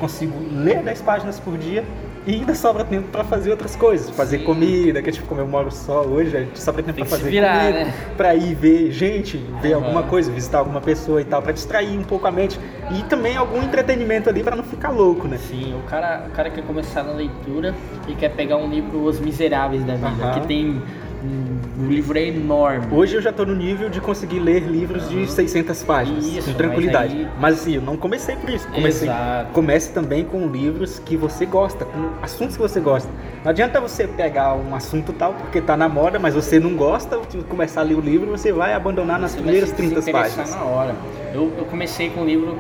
[0.01, 1.85] consigo ler 10 páginas por dia
[2.27, 4.45] e ainda sobra tempo para fazer outras coisas, fazer Sim.
[4.45, 7.31] comida, que tipo como eu moro só hoje, a gente sobra tempo Tem para fazer
[7.31, 7.95] virar, comida, né?
[8.17, 9.85] para ir ver gente, ver Aham.
[9.85, 12.59] alguma coisa, visitar alguma pessoa e tal, para distrair um pouco a mente
[12.91, 15.39] e também algum entretenimento ali para não ficar louco, né?
[15.39, 17.75] Sim, o cara, o cara quer começar na leitura
[18.09, 20.33] e quer pegar um livro Os Miseráveis da vida, Aham.
[20.41, 20.83] que tem.
[21.79, 22.87] Um, o livro é enorme.
[22.91, 26.57] Hoje eu já tô no nível de conseguir ler livros de 600 páginas, Isso, com
[26.57, 27.15] tranquilidade.
[27.17, 28.67] mas Mas, aí- assim, eu não comecei por isso.
[28.69, 29.51] Comecei, Exato.
[29.53, 33.09] comece também com livros que você gosta, com assuntos que você gosta.
[33.45, 37.21] Não adianta você pegar um assunto tal porque tá na moda, mas você não gosta,
[37.31, 40.45] de começar a ler o livro, você vai abandonar nas Você primeiras se 30 desinteressar
[40.45, 40.51] páginas.
[40.55, 40.95] na hora.
[41.35, 42.57] Eu, eu comecei com o livro,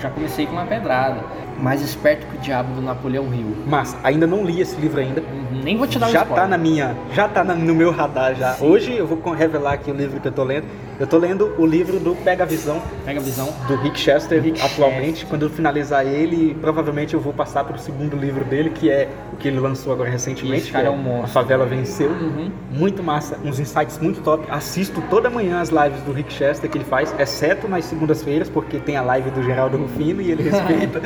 [0.00, 1.20] já comecei com uma pedrada.
[1.60, 3.54] Mais esperto que o diabo do Napoleão Hill.
[3.66, 5.20] Mas ainda não li esse livro ainda.
[5.20, 6.42] Uhum, Nem vou te dar um já spoiler.
[6.44, 8.54] tá na minha, já tá na- no meu radar já.
[8.54, 8.66] Sim.
[8.66, 10.66] Hoje eu vou revelar aqui o livro que eu tô lendo.
[11.00, 13.48] Eu tô lendo o livro do Pega Visão Pega visão.
[13.66, 15.10] do Rick Chester Rick atualmente.
[15.20, 15.28] Chester.
[15.30, 19.08] Quando eu finalizar ele, provavelmente eu vou passar para o segundo livro dele, que é
[19.32, 20.64] o que ele lançou agora recentemente.
[20.64, 21.24] Esse cara que é um monstro.
[21.24, 22.10] A Favela Venceu.
[22.10, 22.50] Uhum.
[22.70, 24.44] Muito massa, uns insights muito top.
[24.50, 28.78] Assisto toda manhã as lives do Rick Chester que ele faz, exceto nas segundas-feiras, porque
[28.78, 31.00] tem a live do Geraldo Rufino e ele respeita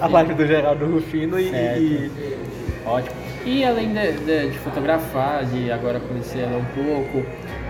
[0.00, 2.10] a live do Geraldo Rufino e, e-
[2.84, 3.14] Ótimo.
[3.46, 7.24] E além de, de- de fotografar, de agora comecei a ler um pouco,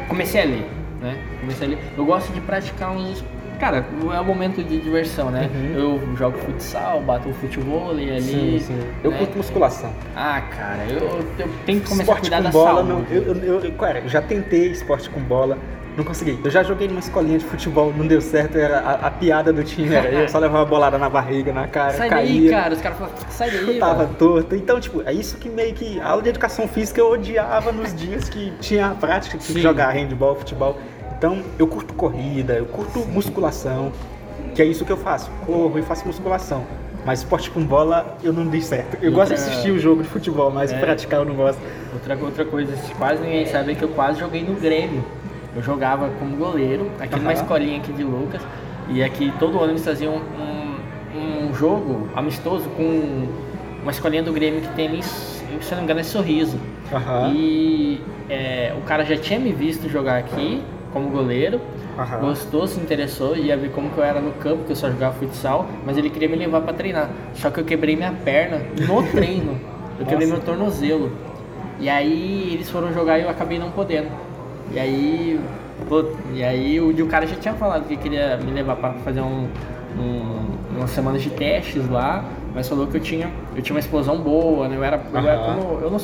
[0.08, 0.66] comecei a ler,
[1.00, 1.18] né?
[1.40, 1.78] Comecei a ler.
[1.96, 3.24] Eu gosto de praticar uns.
[3.58, 3.84] Cara,
[4.14, 5.50] é um momento de diversão, né?
[5.52, 5.74] Uhum.
[5.74, 8.22] Eu jogo futsal, bato um futebol ali.
[8.22, 8.80] Sim, sim.
[9.02, 9.18] Eu né?
[9.18, 9.92] curto musculação.
[10.14, 12.88] Ah, cara, eu, eu tenho que começar a esporte cuidar com da bola, saúde.
[12.88, 13.16] não.
[13.16, 15.58] Eu, eu, eu, cara, já tentei esporte com bola,
[15.98, 16.38] Não consegui.
[16.44, 19.64] Eu já joguei numa escolinha de futebol, não deu certo, era a, a piada do
[19.64, 22.40] time era eu só levava bolada na barriga, na cara, Sai caía.
[22.40, 22.74] daí, cara.
[22.74, 24.54] Os caras falam, sai daí, Eu tava torto.
[24.54, 26.00] Então, tipo, é isso que meio que.
[26.00, 29.60] A aula de educação física eu odiava nos dias que tinha a prática de Sim.
[29.60, 30.78] jogar handball, futebol.
[31.18, 33.90] Então, eu curto corrida, eu curto musculação,
[34.54, 35.28] que é isso que eu faço.
[35.44, 36.64] Corro e faço musculação.
[37.04, 38.98] Mas esporte com bola eu não dei certo.
[39.02, 40.78] Eu gosto de assistir o jogo de futebol, mas É.
[40.78, 41.58] praticar eu não gosto.
[41.92, 45.04] Outra, outra coisa quase ninguém sabe é que eu quase joguei no Grêmio.
[45.56, 47.40] Eu jogava como goleiro, aqui numa Aham.
[47.42, 48.40] escolinha aqui de Lucas.
[48.90, 53.26] E aqui todo ano eles faziam um, um jogo amistoso com
[53.82, 56.58] uma escolinha do Grêmio que tem ali, se não me engano, é Sorriso.
[56.92, 57.32] Aham.
[57.34, 61.60] E é, o cara já tinha me visto jogar aqui como goleiro,
[61.98, 62.20] Aham.
[62.20, 65.14] gostou, se interessou, ia ver como que eu era no campo, que eu só jogava
[65.14, 67.10] futsal, mas ele queria me levar pra treinar.
[67.34, 69.58] Só que eu quebrei minha perna no treino.
[69.98, 71.12] Eu quebrei meu tornozelo.
[71.80, 74.08] E aí eles foram jogar e eu acabei não podendo.
[74.72, 75.40] E aí,
[76.34, 79.48] e aí o, o cara já tinha falado que queria me levar pra fazer um,
[79.98, 84.18] um, umas semanas de testes lá, mas falou que eu tinha, eu tinha uma explosão
[84.18, 84.76] boa, né?
[84.76, 85.98] Eu era, eu era como, eu não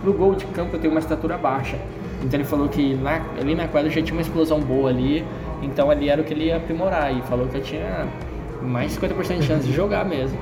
[0.00, 1.76] pro gol de campo eu tenho uma estatura baixa.
[2.22, 5.24] Então ele falou que na, ali na quadra eu já tinha uma explosão boa ali,
[5.62, 7.14] então ali era o que ele ia aprimorar.
[7.14, 8.06] E falou que eu tinha
[8.62, 10.38] mais de 50% de chance de jogar mesmo.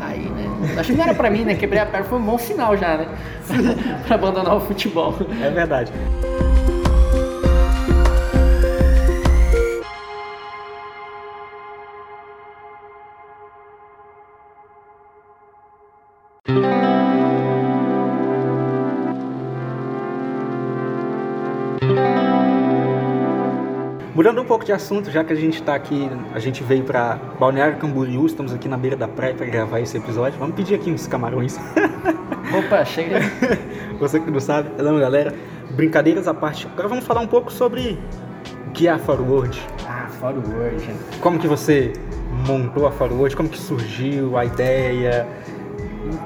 [0.00, 0.76] Aí, né?
[0.78, 1.54] Acho que não era pra mim, né?
[1.54, 3.06] Quebrei a perna foi um bom sinal já, né?
[4.06, 5.14] pra abandonar o futebol.
[5.42, 5.92] É verdade.
[24.20, 27.18] Mudando um pouco de assunto, já que a gente está aqui, a gente veio para
[27.38, 30.38] Balneário Camboriú, estamos aqui na beira da praia para gravar esse episódio.
[30.38, 31.58] Vamos pedir aqui uns camarões.
[32.54, 33.18] Opa, chega.
[33.98, 35.34] Você que não sabe, hello galera.
[35.70, 36.68] Brincadeiras à parte.
[36.70, 37.98] Agora vamos falar um pouco sobre
[38.68, 39.58] o que é a Forward.
[39.88, 40.84] Ah, forward.
[41.22, 41.94] Como que você
[42.46, 43.34] montou a Forward?
[43.34, 45.26] Como que surgiu a ideia?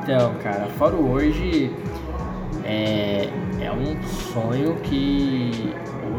[0.02, 1.72] Então, cara, fora hoje
[2.64, 3.28] é,
[3.60, 5.72] é um sonho que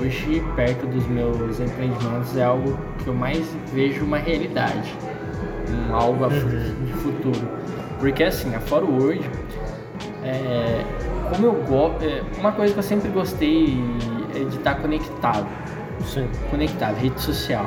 [0.06, 4.94] hoje, perto dos meus empreendimentos, é algo que eu mais vejo uma realidade,
[5.89, 7.48] um algo a fu- de futuro.
[8.00, 9.22] Porque assim, a Forward,
[10.24, 10.84] é,
[11.34, 12.06] como eu gosto,
[12.39, 13.78] uma coisa que eu sempre gostei
[14.36, 15.48] é de estar conectado
[16.04, 16.28] Sim.
[16.52, 17.65] conectado, rede social.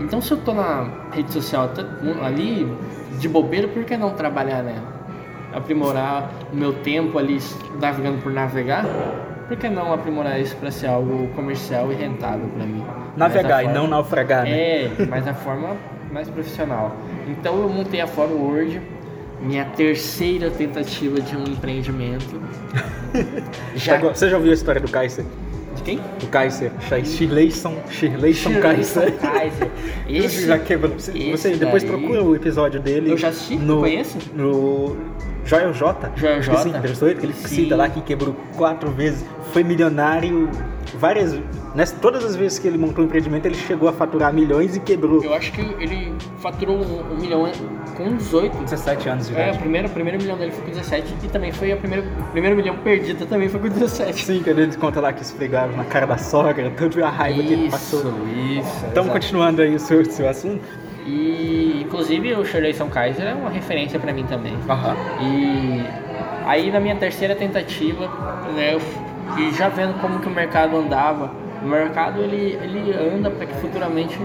[0.00, 1.84] Então se eu tô na rede social tá-
[2.24, 2.70] ali
[3.18, 4.98] de bobeira, por que não trabalhar nela?
[5.52, 7.38] Aprimorar o meu tempo ali
[7.80, 8.84] navegando por navegar?
[9.48, 12.84] Por que não aprimorar isso para ser algo comercial e rentável para mim?
[13.16, 14.50] Navegar Mas a e não forma- naufragar, né?
[14.50, 15.74] É, mas da forma
[16.12, 16.94] mais profissional.
[17.26, 18.80] Então eu montei a Forward,
[19.40, 22.40] minha terceira tentativa de um empreendimento.
[23.74, 25.24] Já Você já ouviu a história do Kaiser?
[25.78, 26.00] De quem?
[26.20, 26.70] Do Kaiser,
[27.04, 29.12] Shirleyson, Shirleyson Kaiser.
[29.18, 29.70] Kaiser.
[30.08, 30.92] Esse já quebrou.
[30.94, 33.10] Você, você depois daí- procura o episódio dele.
[33.10, 34.18] Eu já assisti, no, conheço.
[34.34, 34.96] No
[35.44, 36.12] Joel J.
[36.16, 36.56] Joel J.
[36.58, 37.48] Sim, entrevistou ele, que ele Sim.
[37.48, 39.24] cita lá que quebrou quatro vezes.
[39.52, 40.50] Foi milionário
[40.98, 41.38] várias
[41.74, 44.80] nessa, Todas as vezes que ele montou um empreendimento, ele chegou a faturar milhões e
[44.80, 45.22] quebrou.
[45.22, 47.46] Eu acho que ele faturou um, um milhão
[47.98, 48.56] com 18.
[48.64, 49.58] 17 anos de É, o idade.
[49.58, 52.56] primeiro, o primeiro milhão dele foi com 17 e também foi a primeira, o primeiro
[52.56, 54.24] milhão perdido também foi com 17.
[54.24, 57.52] Sim, quando ele conta lá que esfregaram na cara da sogra, tanto a raiva que
[57.52, 58.00] ele passou.
[58.00, 58.86] isso.
[58.90, 59.10] Então, exato.
[59.10, 60.62] continuando aí o seu, seu assunto.
[61.04, 64.56] E inclusive o Shirley São Kaiser é uma referência pra mim também.
[64.68, 64.94] Aham.
[65.20, 65.84] E
[66.46, 68.06] aí na minha terceira tentativa,
[68.54, 68.80] né, eu,
[69.38, 71.30] e já vendo como que o mercado andava,
[71.62, 74.18] o mercado ele, ele anda para que futuramente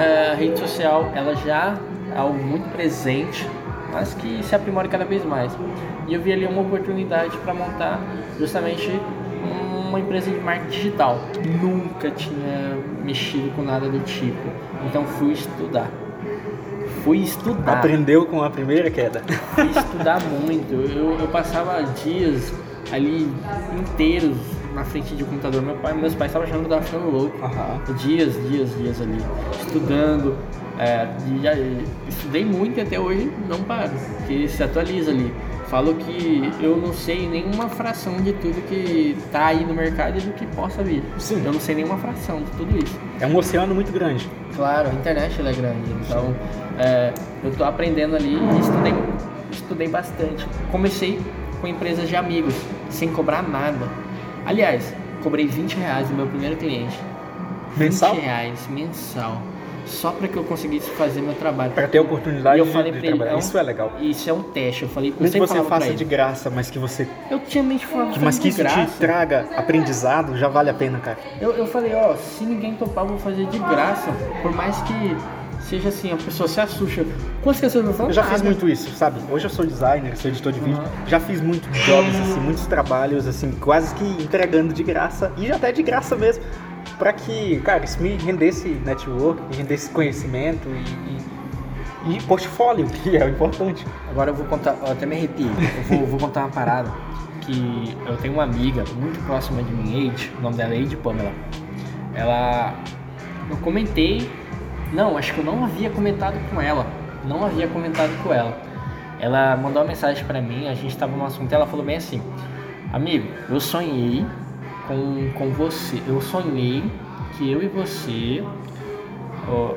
[0.00, 3.48] eh, a rede social ela já é algo muito presente,
[3.92, 5.52] mas que se aprimore cada vez mais.
[6.06, 8.00] E eu vi ali uma oportunidade para montar
[8.38, 8.90] justamente
[9.88, 11.18] uma empresa de marketing digital.
[11.60, 14.48] Nunca tinha mexido com nada do tipo,
[14.86, 15.90] então fui estudar.
[17.04, 19.22] Fui estudar Aprendeu com a primeira queda.
[19.54, 20.72] fui estudar muito.
[20.72, 22.52] Eu, eu passava dias
[22.92, 23.28] ali
[23.78, 24.36] inteiros
[24.74, 25.62] na frente de um computador.
[25.62, 27.44] Meu pai, meus pais estavam achando que eu tava ficando louco.
[27.44, 27.80] Aham.
[27.96, 29.18] Dias, dias, dias ali,
[29.60, 30.36] estudando.
[30.78, 33.92] É, e estudei muito e até hoje não paro,
[34.26, 35.32] que se atualiza ali.
[35.68, 40.20] Falo que eu não sei nenhuma fração de tudo que tá aí no mercado e
[40.20, 41.02] do que possa vir.
[41.18, 41.42] Sim.
[41.44, 42.98] Eu não sei nenhuma fração de tudo isso.
[43.20, 44.28] É um oceano muito grande.
[44.54, 46.34] Claro, a internet é grande, então
[46.78, 48.94] é, eu tô aprendendo ali e estudei,
[49.50, 50.46] estudei bastante.
[50.70, 51.18] Comecei
[51.60, 52.54] com empresas de amigos,
[52.90, 53.88] sem cobrar nada.
[54.46, 56.98] Aliás, cobrei 20 reais no meu primeiro cliente.
[57.76, 58.14] 20 Mensal?
[58.14, 59.40] reais mensal.
[59.86, 61.72] só para que eu conseguisse fazer meu trabalho.
[61.72, 63.34] Para ter a oportunidade E eu de, falei de ele, trabalhar.
[63.34, 63.92] um- Isso é legal.
[64.00, 64.82] Isso é um teste.
[64.84, 65.96] Eu falei, eu Mesmo que você faça ele.
[65.96, 67.08] de graça, mas que você.
[67.30, 68.84] Eu tinha mente falando Mas que de isso graça.
[68.86, 71.18] te traga aprendizado, já vale a pena, cara.
[71.40, 74.12] Eu, eu falei, ó, se ninguém topar, eu vou fazer de graça.
[74.40, 75.16] Por mais que
[75.62, 77.04] seja assim, a pessoa se assusta.
[77.42, 78.08] Quantas pessoas falar?
[78.10, 78.44] Eu já fiz Nada.
[78.44, 79.20] muito isso, sabe?
[79.30, 80.78] Hoje eu sou designer, sou editor de vídeo.
[80.78, 81.06] Uhum.
[81.06, 85.32] Já fiz muitos jobs, assim, muitos trabalhos, assim, quase que entregando de graça.
[85.36, 86.44] E até de graça mesmo.
[86.98, 93.16] Pra que, cara, isso me rendesse network, me rendesse conhecimento e, e, e portfólio, que
[93.16, 93.86] é o importante.
[94.10, 95.48] Agora eu vou contar, eu até me arrepiei.
[95.90, 96.92] Eu vou, vou contar uma parada
[97.46, 100.96] que eu tenho uma amiga muito próxima de mim, Eide, o nome dela é Eide
[100.96, 101.32] Pamela.
[102.14, 102.74] Ela.
[103.50, 104.30] Eu comentei.
[104.92, 106.86] Não, acho que eu não havia comentado com ela.
[107.24, 108.56] Não havia comentado com ela.
[109.18, 112.20] Ela mandou uma mensagem pra mim, a gente tava no assunto ela falou bem assim:
[112.92, 114.26] Amigo, eu sonhei
[114.86, 116.02] com, com você.
[116.06, 116.84] Eu sonhei
[117.36, 118.44] que eu e você.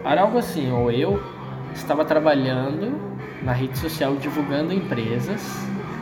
[0.04, 1.22] era algo assim, ou eu
[1.74, 3.00] estava trabalhando
[3.44, 5.42] na rede social divulgando empresas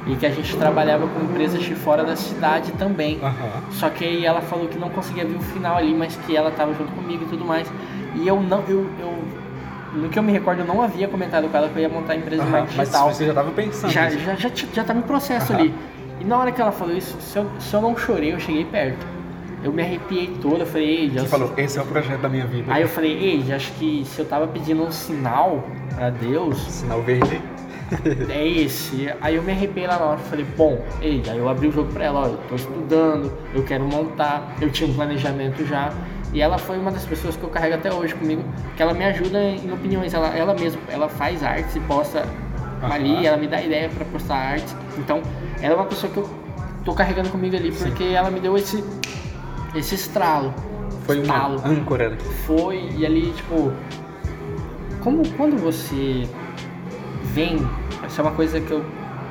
[0.07, 3.19] e que a gente trabalhava com empresas de fora da cidade também.
[3.21, 3.63] Aham.
[3.71, 6.49] Só que aí ela falou que não conseguia ver o final ali, mas que ela
[6.49, 7.71] estava junto comigo e tudo mais.
[8.15, 9.17] E eu não, eu, eu
[9.95, 12.13] no que eu me recordo, eu não havia comentado com ela que eu ia montar
[12.13, 12.51] a empresa de Aham.
[12.51, 13.13] marketing Mas digital.
[13.13, 13.91] você já tava pensando.
[13.91, 15.61] Já, já, já, já tava em processo Aham.
[15.61, 15.73] ali.
[16.19, 18.65] E na hora que ela falou isso, se eu, se eu não chorei, eu cheguei
[18.65, 19.05] perto.
[19.63, 22.45] Eu me arrepiei toda, eu falei, ei, Você falou, esse é o projeto da minha
[22.45, 22.73] vida.
[22.73, 25.63] Aí eu falei, ei, acho que se eu tava pedindo um sinal
[25.95, 27.41] pra Deus, Sinal verde.
[28.29, 29.09] é esse.
[29.21, 31.91] Aí eu me arrepiei lá na hora, falei, bom, ei, aí eu abri o jogo
[31.93, 35.93] pra ela, ó, eu tô estudando, eu quero montar, eu tinha um planejamento já.
[36.33, 38.43] E ela foi uma das pessoas que eu carrego até hoje comigo,
[38.75, 42.25] que ela me ajuda em opiniões, ela, ela mesma, ela faz artes e posta
[42.81, 42.91] Aham.
[42.93, 44.75] ali, ela me dá ideia pra postar artes.
[44.97, 45.21] Então,
[45.61, 46.29] ela é uma pessoa que eu
[46.83, 48.83] tô carregando comigo ali, porque ela me deu esse,
[49.75, 50.53] esse estralo.
[51.05, 52.17] Foi uma Estalo âncora.
[52.47, 53.73] foi e ali tipo
[55.03, 56.25] como quando você
[57.33, 57.57] vem
[58.05, 58.85] essa é uma coisa que eu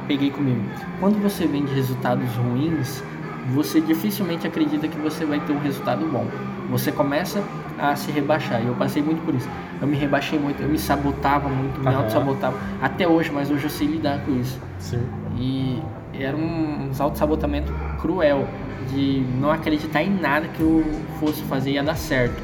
[0.07, 0.61] peguei comigo
[1.01, 3.03] quando você vem de resultados ruins
[3.51, 6.27] você dificilmente acredita que você vai ter um resultado bom
[6.71, 7.43] você começa
[7.79, 9.49] a se rebaixar e eu passei muito por isso
[9.81, 11.99] eu me rebaixei muito eu me sabotava muito me Aham.
[11.99, 15.03] auto sabotava até hoje mas hoje eu sei lidar com isso Sim.
[15.37, 15.83] e
[16.15, 18.47] era um auto-sabotamento cruel
[18.91, 20.85] de não acreditar em nada que eu
[21.19, 22.43] fosse fazer ia dar certo.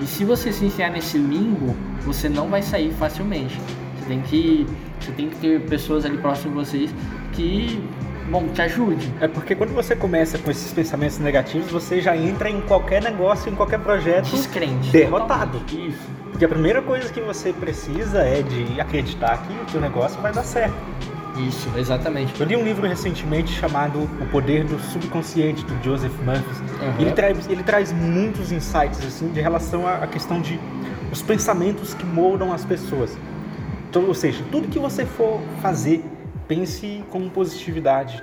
[0.00, 3.60] E se você se enfiar nesse limbo, você não vai sair facilmente.
[3.98, 4.66] Você tem que,
[4.98, 6.94] você tem que ter pessoas ali próximas de vocês
[7.32, 7.82] que,
[8.30, 9.12] bom, te ajude.
[9.20, 13.50] É porque quando você começa com esses pensamentos negativos, você já entra em qualquer negócio,
[13.50, 14.90] em qualquer projeto Descrente.
[14.90, 15.58] derrotado.
[15.58, 15.88] Totalmente.
[15.90, 16.08] Isso.
[16.30, 20.32] Porque a primeira coisa que você precisa é de acreditar que o teu negócio vai
[20.32, 20.74] dar certo.
[21.36, 22.38] Isso, exatamente.
[22.40, 26.62] Eu li um livro recentemente chamado O Poder do Subconsciente, do Joseph Murphy.
[26.82, 27.00] Uhum.
[27.00, 30.58] Ele, traz, ele traz muitos insights assim de relação à questão de
[31.10, 33.16] os pensamentos que moldam as pessoas.
[33.88, 36.04] Então, ou seja, tudo que você for fazer,
[36.50, 38.22] pense com positividade.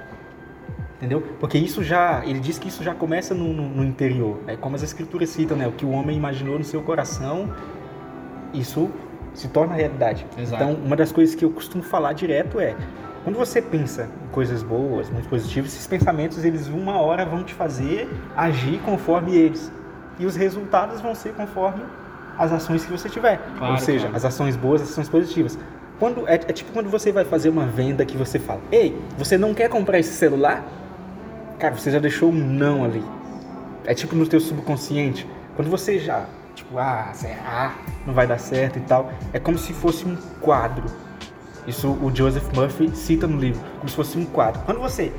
[0.97, 1.21] Entendeu?
[1.39, 4.39] Porque isso já, ele diz que isso já começa no, no- no interior.
[4.47, 5.65] É como as escrituras citam, né?
[5.67, 7.49] O que o homem imaginou no seu coração,
[8.53, 8.89] isso
[9.33, 10.25] se torna realidade.
[10.37, 10.61] Exato.
[10.63, 12.75] Então, uma das coisas que eu costumo falar direto é,
[13.23, 17.53] quando você pensa em coisas boas, muito positivas, esses pensamentos, eles uma hora vão te
[17.53, 19.71] fazer agir conforme eles.
[20.19, 21.83] E os resultados vão ser conforme
[22.37, 23.39] as ações que você tiver.
[23.57, 24.15] Claro, Ou seja, claro.
[24.17, 25.57] as ações boas, as ações positivas.
[25.99, 29.37] Quando, é, é tipo quando você vai fazer uma venda que você fala, ei, você
[29.37, 30.63] não quer comprar esse celular?
[31.57, 33.03] Cara, você já deixou um não ali.
[33.85, 35.27] É tipo no teu subconsciente.
[35.55, 37.75] Quando você já, tipo, ah, será?
[38.05, 39.11] Não vai dar certo e tal.
[39.33, 40.85] É como se fosse um quadro.
[41.65, 44.61] Isso o Joseph Murphy cita no livro, como se fosse um quadro.
[44.65, 45.11] Quando você,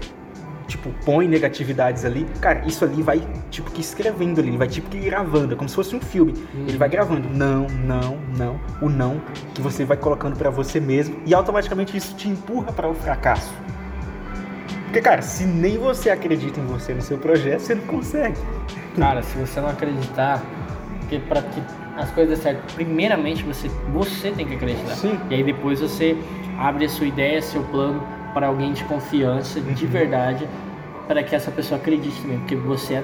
[0.69, 4.99] tipo, põe negatividades ali, cara, isso ali vai, tipo, que escrevendo ali, vai, tipo, que
[5.01, 6.35] gravando, é como se fosse um filme.
[6.69, 9.21] Ele vai gravando, não, não, não, o não,
[9.55, 13.53] que você vai colocando pra você mesmo, e automaticamente isso te empurra para o fracasso.
[14.85, 18.39] Porque, cara, se nem você acredita em você, no seu projeto, você não consegue.
[18.97, 20.43] Cara, se você não acreditar,
[21.01, 21.63] porque para que
[21.97, 24.95] as coisas dê certo, primeiramente você, você tem que acreditar.
[24.95, 25.19] Sim.
[25.31, 26.17] E aí depois você
[26.59, 28.03] abre a sua ideia, seu plano
[28.39, 29.91] para alguém de confiança, de Uhum.
[29.91, 30.49] verdade,
[31.09, 33.03] para que essa pessoa acredite também, porque você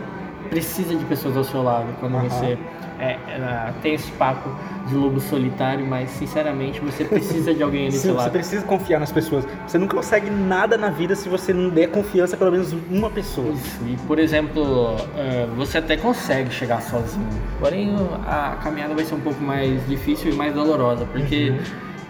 [0.49, 2.29] precisa de pessoas ao seu lado quando Aham.
[2.29, 2.57] você
[3.01, 4.49] é, é, tem esse papo
[4.87, 8.31] de lobo solitário, mas sinceramente você precisa de alguém ali do Sim, seu você lado.
[8.31, 9.45] precisa confiar nas pessoas.
[9.67, 13.11] Você não consegue nada na vida se você não der confiança a pelo menos uma
[13.11, 13.51] pessoa.
[13.53, 13.81] Isso.
[13.89, 17.27] E por exemplo, é, você até consegue chegar sozinho.
[17.59, 17.93] Porém,
[18.25, 21.53] a caminhada vai ser um pouco mais difícil e mais dolorosa, porque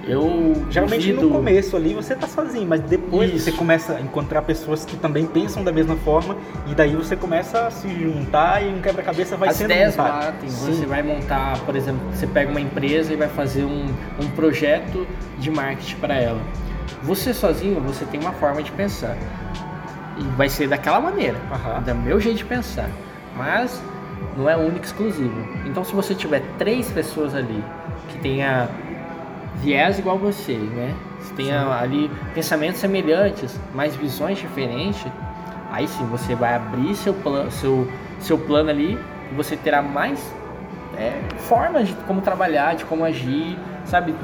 [0.07, 3.45] Eu Geralmente duvido- no começo ali você tá sozinho, mas depois Isso.
[3.45, 6.37] você começa a encontrar pessoas que também pensam da mesma forma
[6.67, 10.25] e daí você começa a se juntar e um quebra-cabeça vai As sendo ideias montado.
[10.27, 10.73] batem, Sim.
[10.75, 13.87] você vai montar, por exemplo, você pega uma empresa e vai fazer um,
[14.21, 15.07] um projeto
[15.39, 16.41] de marketing para ela.
[17.03, 19.17] Você sozinho, você tem uma forma de pensar.
[20.19, 21.81] E vai ser daquela maneira, Aham.
[21.83, 22.89] do meu jeito de pensar.
[23.37, 23.83] Mas
[24.37, 25.35] não é único e exclusivo.
[25.67, 27.63] Então se você tiver três pessoas ali
[28.09, 28.69] que tenha
[29.57, 30.95] viés igual você, né?
[31.21, 35.05] Se tenha ali pensamentos semelhantes, mas visões diferentes,
[35.71, 37.91] aí sim você vai abrir seu plano, seu,
[38.21, 38.99] seu plano ali
[39.31, 40.35] e você terá mais
[40.97, 44.15] é, formas de como trabalhar, de como agir, sabe?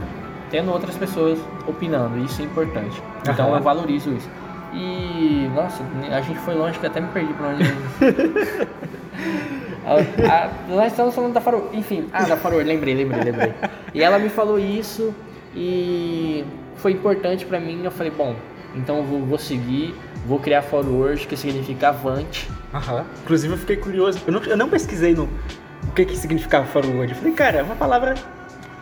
[0.50, 3.02] Tendo outras pessoas opinando, isso é importante.
[3.22, 3.56] Então Aham.
[3.56, 4.28] eu valorizo isso.
[4.72, 7.64] E, nossa, a gente foi longe que até me perdi pra onde.
[9.90, 11.68] A- a- nós estamos falando da Farol.
[11.72, 13.52] Enfim, ah, da Farol, lembrei, lembrei, lembrei.
[13.92, 15.12] E ela me falou isso
[15.54, 16.44] e
[16.76, 17.80] foi importante pra mim.
[17.84, 18.34] Eu falei, bom,
[18.76, 19.94] então eu vou, vou seguir,
[20.26, 22.48] vou criar Forward, que significa avante.
[22.72, 23.04] Aham.
[23.24, 25.28] Inclusive eu fiquei curioso, eu não, eu não pesquisei no
[25.88, 27.10] o que que significava forward.
[27.12, 28.14] Eu falei, cara, é uma palavra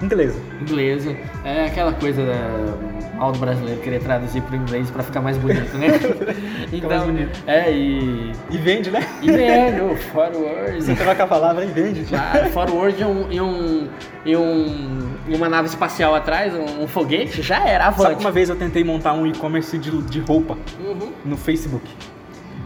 [0.03, 0.39] inglesa.
[0.61, 1.17] Inglesa.
[1.45, 5.77] É aquela coisa da mal do brasileiro querer traduzir pro inglês pra ficar mais bonito,
[5.77, 5.89] né?
[6.73, 7.39] Então, mais bonito.
[7.47, 8.33] É, e.
[8.51, 9.01] E vende, né?
[9.23, 10.83] E velho, Forward.
[10.83, 12.05] Você troca a palavra e vende.
[12.05, 13.89] Claro, forward e, um, e, um,
[14.25, 18.21] e, um, e uma nave espacial atrás, um, um foguete, já era, Sabe que avante.
[18.25, 21.11] uma vez eu tentei montar um e-commerce de, de roupa Uhum.
[21.25, 21.89] no Facebook.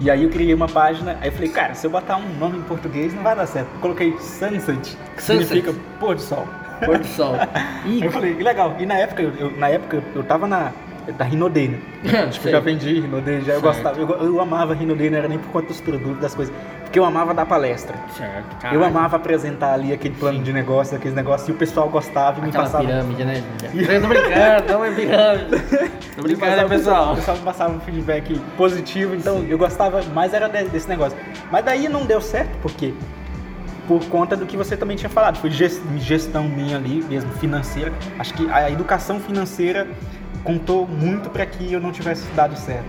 [0.01, 2.59] E aí eu criei uma página, aí eu falei, cara, se eu botar um nome
[2.59, 3.69] em português não vai dar certo.
[3.75, 5.47] Eu coloquei Sunset, que Sunset.
[5.47, 6.45] significa pôr do sol.
[6.85, 7.35] Pôr do sol.
[7.87, 8.75] Ih, eu falei, que legal.
[8.79, 10.73] E na época, eu, eu- na época eu tava na
[11.19, 11.79] da Rinodê, né?
[12.31, 12.53] Tipo, Sei.
[12.53, 13.63] já vendi Rinodê, já eu Certo.
[13.63, 16.97] gostava, eu, eu amava Rinodê, não era nem por conta dos produtos, das coisas, porque
[16.97, 17.97] eu amava dar palestra.
[18.17, 20.45] certo, Eu amava apresentar ali aquele plano Sim.
[20.45, 22.85] de negócio, aqueles negócios, e o pessoal gostava e me Aquela passava.
[22.85, 23.43] pirâmide, né?
[23.75, 25.51] Eu tô brincando, não é pirâmide.
[26.15, 27.13] Tô me brincando, né, pessoal?
[27.15, 31.19] O pessoal me passava um feedback positivo, então eu gostava mais era de- desse negócio.
[31.51, 32.95] Mas daí não deu certo, porque
[33.89, 37.93] por conta do que você também tinha falado, foi ges- gestão minha ali mesmo, financeira.
[38.19, 39.87] Acho que a educação financeira
[40.45, 42.85] contou muito para que eu não tivesse dado certo.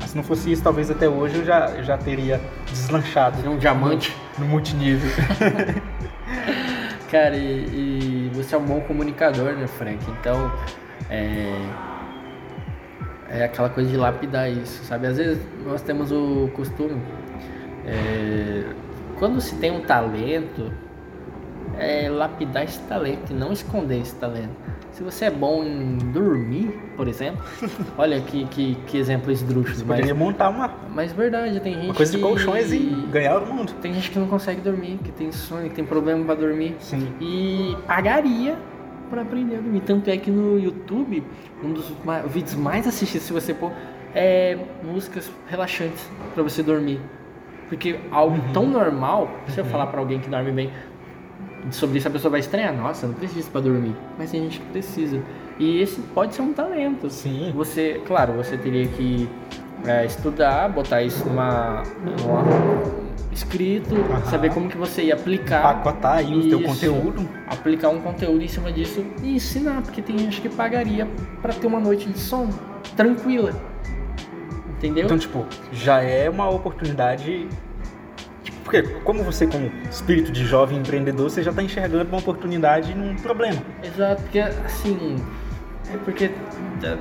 [0.00, 3.58] Mas se não fosse isso, talvez até hoje eu já, eu já teria deslanchado Um
[3.58, 4.14] diamante.
[4.38, 5.10] no multinível.
[7.10, 9.98] Cara, e, e você é um bom comunicador, né, Frank?
[10.20, 10.52] Então,
[11.08, 11.54] é,
[13.30, 15.06] é aquela coisa de lapidar isso, sabe?
[15.06, 17.00] Às vezes nós temos o costume,
[17.86, 18.64] é,
[19.18, 20.72] quando se tem um talento,
[21.78, 24.50] é lapidar esse talento e não esconder esse talento.
[24.92, 27.40] Se você é bom em dormir, por exemplo,
[27.96, 31.94] olha que, que, que exemplo esdrúxulo, mas, Poderia montar uma, mas verdade, tem gente uma
[31.94, 32.78] coisa de que- colchões e
[33.12, 33.72] ganhar o mundo.
[33.80, 37.12] Tem gente que não consegue dormir, que tem sono, que tem problema pra dormir Sim.
[37.20, 38.56] e pagaria
[39.08, 39.80] pra aprender a dormir.
[39.80, 41.22] Tanto é que no YouTube,
[41.62, 41.92] um dos
[42.28, 43.70] vídeos mais assistidos, se você pôr,
[44.14, 46.04] é músicas relaxantes
[46.34, 47.00] pra você dormir.
[47.68, 48.52] Porque algo Uhum.
[48.52, 50.70] tão normal, se eu falar pra alguém que dorme bem
[51.70, 52.72] sobre isso, a pessoa vai estranhar.
[52.74, 53.94] Nossa, não preciso pra dormir.
[54.18, 55.20] Mas tem gente que precisa.
[55.58, 57.10] E esse pode ser um talento.
[57.10, 57.52] Sim.
[57.54, 59.28] Você, claro, você teria que
[59.84, 62.42] é, estudar, botar isso numa, numa
[63.32, 64.24] escrito, Aham.
[64.24, 66.68] saber como que você ia aplicar Pacotar aí o teu Isso.
[66.68, 67.28] conteúdo.
[67.48, 71.06] aplicar um conteúdo em cima disso e ensinar, porque tem gente que pagaria
[71.42, 72.48] pra ter uma noite de sono
[72.96, 73.52] tranquila.
[74.78, 75.04] Entendeu?
[75.04, 77.48] Então, tipo, já é uma oportunidade.
[78.44, 82.94] Tipo, porque como você, como espírito de jovem empreendedor, você já tá enxergando uma oportunidade
[82.94, 83.60] num problema.
[83.82, 85.16] Exato, porque assim,
[85.92, 86.30] é porque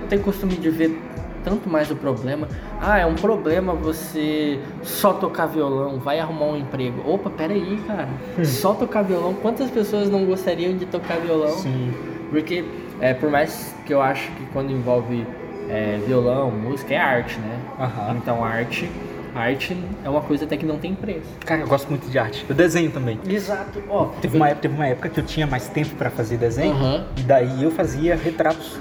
[0.09, 0.99] tem costume de ver
[1.43, 2.47] tanto mais o problema.
[2.81, 7.01] Ah, é um problema você só tocar violão, vai arrumar um emprego.
[7.09, 8.09] Opa, peraí, cara.
[8.43, 11.51] Só tocar violão, quantas pessoas não gostariam de tocar violão?
[11.51, 11.93] Sim.
[12.29, 12.65] Porque,
[12.99, 15.25] é, por mais que eu acho que quando envolve
[15.69, 17.59] é, violão, música, é arte, né?
[17.79, 18.17] Aham.
[18.17, 18.89] Então, arte,
[19.35, 21.27] arte é uma coisa até que não tem preço.
[21.45, 22.45] Cara, eu gosto muito de arte.
[22.47, 23.19] Eu desenho também.
[23.27, 23.81] Exato.
[23.89, 26.73] Ó, Teve uma, época, teve uma época que eu tinha mais tempo pra fazer desenho.
[26.73, 27.05] Aham.
[27.17, 28.77] E daí eu fazia retratos.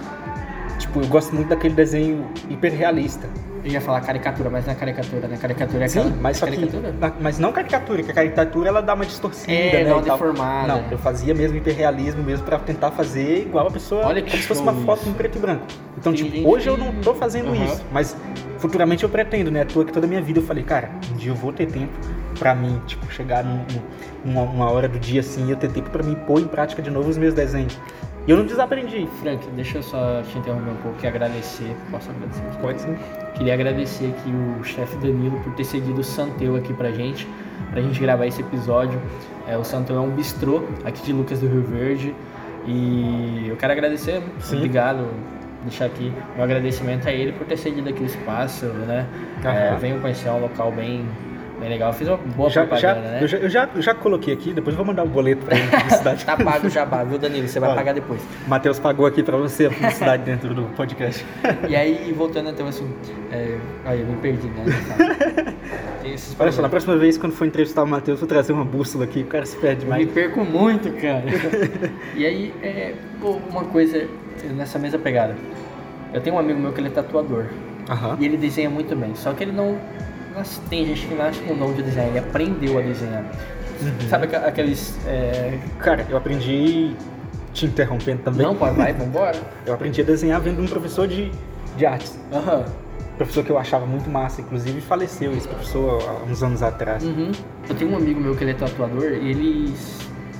[0.78, 3.28] Tipo, eu gosto muito daquele desenho hiperrealista.
[3.66, 5.36] Eu ia falar caricatura, mas não é caricatura, né?
[5.36, 6.44] Caricatura é Sim, aquela- mas que.
[6.44, 6.94] caricatura?
[7.00, 9.90] na- Mas não caricatura, que a caricatura ela dá uma distorcida, É, né?
[9.90, 10.16] dá uma tal.
[10.16, 10.68] deformada.
[10.68, 14.06] Não, eu fazia mesmo hiperrealismo mesmo pra tentar fazer igual a pessoa.
[14.06, 15.64] Olha que como se fosse uma foto em preto e branco.
[15.98, 17.64] Então, Tem tipo, gente hoje eu que- não tô fazendo Aham.
[17.64, 18.16] isso, mas
[18.58, 19.62] futuramente eu pretendo, né?
[19.62, 21.66] À toa que toda a minha vida eu falei, cara, um dia eu vou ter
[21.66, 21.92] tempo
[22.38, 23.56] pra mim, tipo, chegar num,
[24.24, 26.46] num- uma, uma hora do dia assim e eu ter tempo pra mim pôr em
[26.46, 27.78] prática de novo os meus desenhos.
[28.26, 29.06] E eu não desaprendi.
[29.20, 31.76] Frank, deixa eu só te interromper um pouco e agradecer.
[31.90, 32.42] Posso agradecer?
[32.60, 32.96] Pode sim.
[33.34, 37.28] Queria agradecer aqui o chefe Danilo por ter cedido o Santeu aqui pra gente,
[37.70, 39.00] pra gente gravar esse episódio.
[39.46, 42.12] É, o Santeu é um bistrô aqui de Lucas do Rio Verde
[42.66, 44.56] E eu quero agradecer, Sim.
[44.56, 45.06] obrigado,
[45.62, 49.06] deixar aqui meu agradecimento a ele por ter cedido aqui o espaço, né?
[49.44, 51.06] É, venho conhecer um local bem,
[51.58, 51.92] bem legal.
[51.92, 53.18] Fiz uma boa Já, já, propaganda, né?
[53.22, 55.56] eu, já, eu já, eu já coloquei aqui, depois eu vou mandar o boleto pra
[55.56, 56.24] ele publicidade.
[56.26, 57.48] Tá pago o jabá, viu, Danilo?
[57.48, 57.78] Você vai Olha.
[57.78, 58.20] pagar depois.
[58.46, 61.24] Matheus pagou aqui pra você a publicidade dentro do podcast.
[61.68, 62.90] E aí, voltando então assim,
[63.32, 63.56] é...
[63.84, 64.64] aí eu me perdi, né?
[66.38, 69.22] Olha só, na próxima vez, quando for entrevistar o Matheus, vou trazer uma bússola aqui,
[69.22, 70.14] o cara se perde Eu me demais.
[70.14, 71.24] perco muito, cara.
[72.14, 74.06] e aí, é, pô, uma coisa
[74.54, 75.34] nessa mesma pegada.
[76.14, 77.46] Eu tenho um amigo meu que ele é tatuador.
[78.18, 79.14] E ele desenha muito bem.
[79.14, 79.78] Só que ele não.
[80.36, 83.24] Nas- Tem gente que nasce com o dom de desenhar, ele aprendeu a desenhar.
[83.82, 84.08] Uhum.
[84.08, 84.96] Sabe aqueles.
[85.06, 86.94] é, Cara, eu aprendi,
[87.52, 89.38] te interrompendo também, Não, pode, vai, vambora.
[89.66, 91.30] eu aprendi a desenhar vendo um professor de,
[91.76, 92.18] de artes.
[92.32, 92.64] Aham.
[93.18, 97.02] Professor que eu achava muito massa, inclusive faleceu esse professor há uns anos atrás.
[97.02, 97.32] Uhum.
[97.68, 99.74] Eu tenho um amigo meu que ele é tatuador e ele.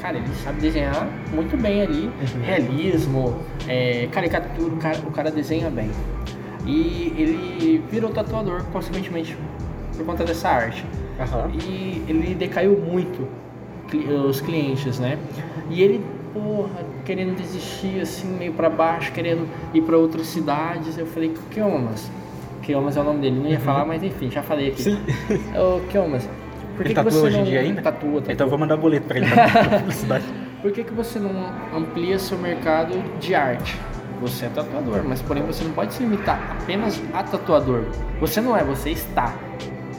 [0.01, 2.07] Cara, ele sabe desenhar muito bem ali.
[2.07, 2.42] Uhum.
[2.42, 3.36] Realismo,
[3.66, 5.90] é, caricatura, o cara, o cara desenha bem.
[6.66, 9.36] E ele virou tatuador, consequentemente,
[9.97, 10.84] por conta dessa arte.
[11.18, 11.51] Aham.
[11.64, 13.26] E ele decaiu muito
[14.28, 15.18] os clientes, né?
[15.70, 20.99] E ele, porra, querendo desistir assim, meio pra baixo, querendo ir pra outras cidades.
[20.99, 22.11] Eu falei, Kiomas.
[22.62, 24.82] Kiomas é o nome dele, não ia falar, mas enfim, já falei aqui.
[24.82, 24.99] Sim.
[25.57, 26.28] Ô, Kiomas,
[26.76, 27.82] por que, Ele que tatua você hoje em não dia ainda?
[27.82, 28.32] tatua, tatua.
[28.32, 30.24] Então eu vou mandar boleto pra ele pra publicidade.
[30.62, 31.30] Por que, que você não
[31.72, 33.78] amplia seu mercado de arte?
[34.20, 37.84] Você é tatuador, mas porém você não pode se limitar apenas a tatuador.
[38.20, 39.32] Você não é, você está.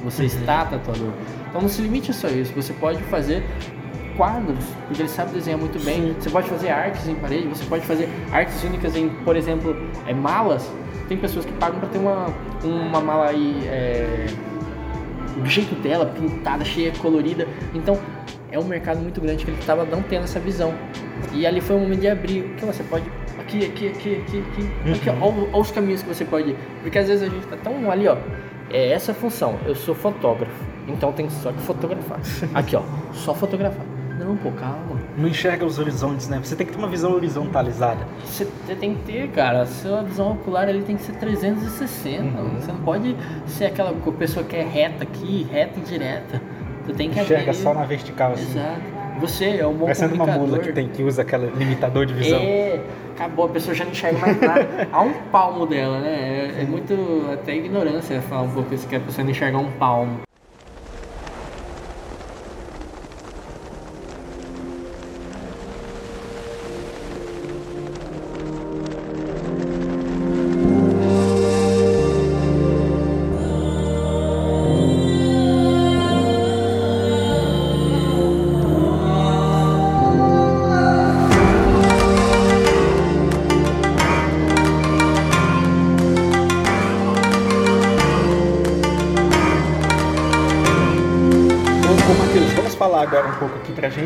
[0.04, 0.28] Você Uhum.
[0.28, 1.12] está tatuador.
[1.50, 2.54] Então não se limite a só isso.
[2.56, 3.44] Você pode fazer
[4.16, 6.14] quadros, porque ele sabe desenhar muito bem.
[6.20, 9.76] Você pode fazer artes em parede, você pode fazer artes únicas em, por exemplo,
[10.08, 10.70] é, malas.
[11.08, 12.28] Tem pessoas que pagam para ter uma,
[12.64, 14.26] uma mala aí é,
[15.38, 17.48] do jeito dela, pintada, cheia, colorida.
[17.74, 17.98] Então,
[18.52, 20.74] é um mercado muito grande que ele estava não tendo essa visão.
[21.34, 22.44] E ali foi o momento de abrir.
[22.58, 23.06] Que você pode.
[23.40, 24.92] Aqui, aqui, aqui, aqui, aqui.
[24.94, 26.58] aqui ó, olha os caminhos que você pode ir.
[26.82, 28.18] Porque às vezes a gente tá tão ali, ó.
[28.70, 29.56] É essa a função.
[29.66, 30.64] Eu sou fotógrafo.
[30.88, 32.20] Então tem só que fotografar.
[32.54, 32.82] Aqui, ó.
[33.14, 33.86] Só fotografar.
[34.20, 35.00] Não, pô, calma.
[35.16, 36.40] Não enxerga os horizontes, né?
[36.44, 38.06] Você tem que ter uma visão horizontalizada.
[38.26, 38.46] Você
[38.80, 42.24] tem que ter, cara, a sua visão ocular ali tem que ser 360.
[42.24, 42.50] Uhum.
[42.60, 43.16] Você não pode
[43.46, 46.42] ser aquela pessoa que é reta aqui, reta e direta.
[46.86, 48.44] Você tem que Enxerga abrir- só na vertical, assim.
[48.60, 48.97] Exato.
[49.20, 52.40] Você é um bom Parecendo uma mula que, tem, que usa aquele limitador de visão.
[52.40, 52.80] É,
[53.16, 54.68] acabou, a pessoa já não enxerga mais nada.
[54.92, 56.54] Há um palmo dela, né?
[56.58, 56.94] É, é muito
[57.34, 60.27] até ignorância falar um pouco isso, que a pessoa não enxerga um palmo.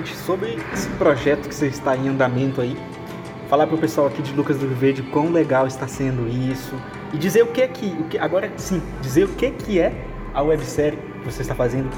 [0.02, 2.76] Gente sobre esse projeto que você está em andamento aí.
[3.48, 6.74] Falar pro pessoal aqui de Lucas do Rio Verde quão legal está sendo isso.
[7.14, 7.86] E dizer o que é que.
[7.86, 9.94] O que agora sim, dizer o que, que é
[10.34, 11.90] a websérie que você está fazendo,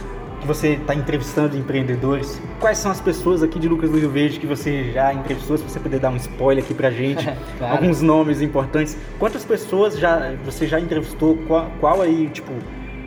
[0.41, 2.41] que você está entrevistando empreendedores.
[2.59, 5.63] Quais são as pessoas aqui de Lucas do Rio Verde que você já entrevistou, se
[5.63, 7.23] você puder dar um spoiler aqui pra gente.
[7.57, 7.75] Claro.
[7.75, 8.97] Alguns nomes importantes.
[9.19, 11.37] Quantas pessoas já você já entrevistou?
[11.47, 12.51] Qual, qual aí, tipo,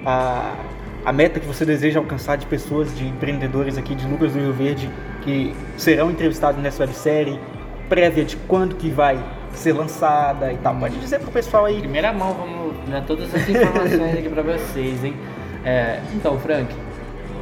[0.05, 0.55] a,
[1.07, 4.53] a meta que você deseja alcançar de pessoas, de empreendedores aqui de Lucas do Rio
[4.53, 4.91] Verde
[5.23, 7.39] que serão entrevistados nessa websérie?
[7.89, 9.17] Prévia de quando que vai
[9.55, 10.75] ser lançada e tal.
[10.75, 11.79] Pode dizer pro pessoal aí.
[11.79, 15.17] Primeira mão, vamos dar todas essas informações aqui pra vocês, hein?
[15.65, 16.75] É, então, Frank,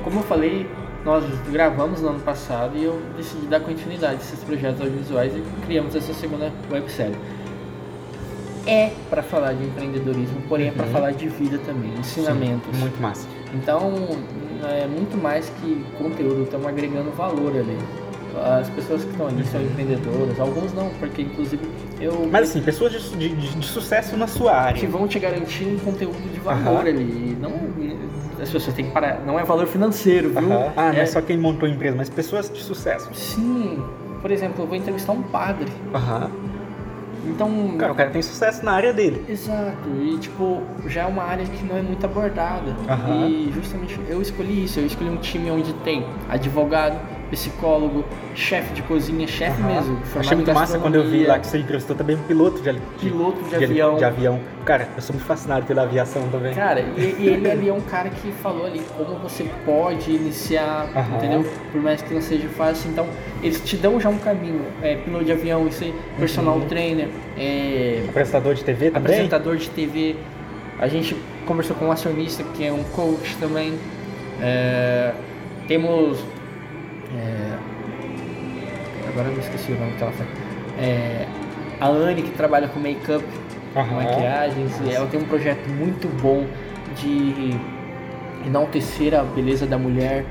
[0.03, 0.67] como eu falei,
[1.03, 5.43] nós gravamos no ano passado e eu decidi dar continuidade a esses projetos audiovisuais e
[5.65, 7.17] criamos essa segunda websérie.
[8.67, 10.93] É para falar de empreendedorismo, porém é para Uhum.
[10.93, 12.75] falar de vida também, ensinamentos.
[12.75, 13.27] Sim, muito massa.
[13.53, 13.93] Então,
[14.65, 17.79] é muito mais que conteúdo, estamos agregando valor ali.
[18.61, 21.63] As pessoas que estão ali são empreendedoras, alguns não, porque inclusive
[22.01, 24.89] eu Mas assim, pessoas de, de- de- sucesso na sua que área.
[24.89, 26.89] vão te garantir um conteúdo de valor Aham.
[26.89, 27.39] ali.
[27.41, 27.53] Não,
[28.43, 29.21] as pessoas têm que parar.
[29.25, 30.53] Não é valor financeiro, viu?
[30.53, 30.73] Aham.
[30.77, 33.09] Ah, não é É- só quem montou a empresa, mas pessoas de sucesso.
[33.15, 33.81] Sim.
[34.21, 35.71] Por exemplo, eu vou entrevistar um padre.
[35.95, 36.31] Aham.
[37.27, 37.77] Então.
[37.79, 39.25] Cara, o cara tem sucesso na área dele.
[39.29, 42.75] Exato, e tipo, já é uma área que não é muito abordada.
[42.89, 43.27] Aham.
[43.29, 46.99] E justamente eu escolhi isso, eu escolhi um time onde tem advogado,
[47.31, 48.05] psicólogo,
[48.35, 49.75] chefe de cozinha, chefe uhum.
[49.75, 49.99] mesmo.
[50.17, 53.43] Achei muito massa quando eu vi lá que você entrevistou também um piloto de, piloto
[53.43, 53.97] de, de, avião.
[53.97, 54.41] de avião.
[54.65, 56.55] Cara, eu sou muito fascinado pela aviação também.
[56.55, 60.89] Cara, e, e ele ali é um cara que falou ali como você pode iniciar,
[60.95, 61.17] uhum.
[61.17, 61.53] entendeu?
[61.73, 62.91] Por mais que não seja fácil.
[62.91, 63.07] Então,
[63.43, 64.63] eles te dão já um caminho.
[64.83, 66.67] É, piloto de avião, isso aí, personal uhum.
[66.67, 67.09] trainer.
[67.37, 69.03] É, apresentador de TV também?
[69.03, 70.17] Apresentador de TV.
[70.79, 71.17] A gente
[71.47, 73.75] conversou com um acionista que é um coach também.
[74.41, 75.13] É,
[75.69, 76.19] temos.
[77.15, 80.29] É, agora eu me esqueci o nome que ela faz.
[80.79, 81.27] É,
[81.81, 83.25] a Anne que trabalha com make-up,
[83.75, 83.97] uhum.
[83.97, 86.47] maquiagens, ela tem um projeto muito bom
[86.97, 87.55] de
[88.47, 90.25] enaltecer a beleza da mulher.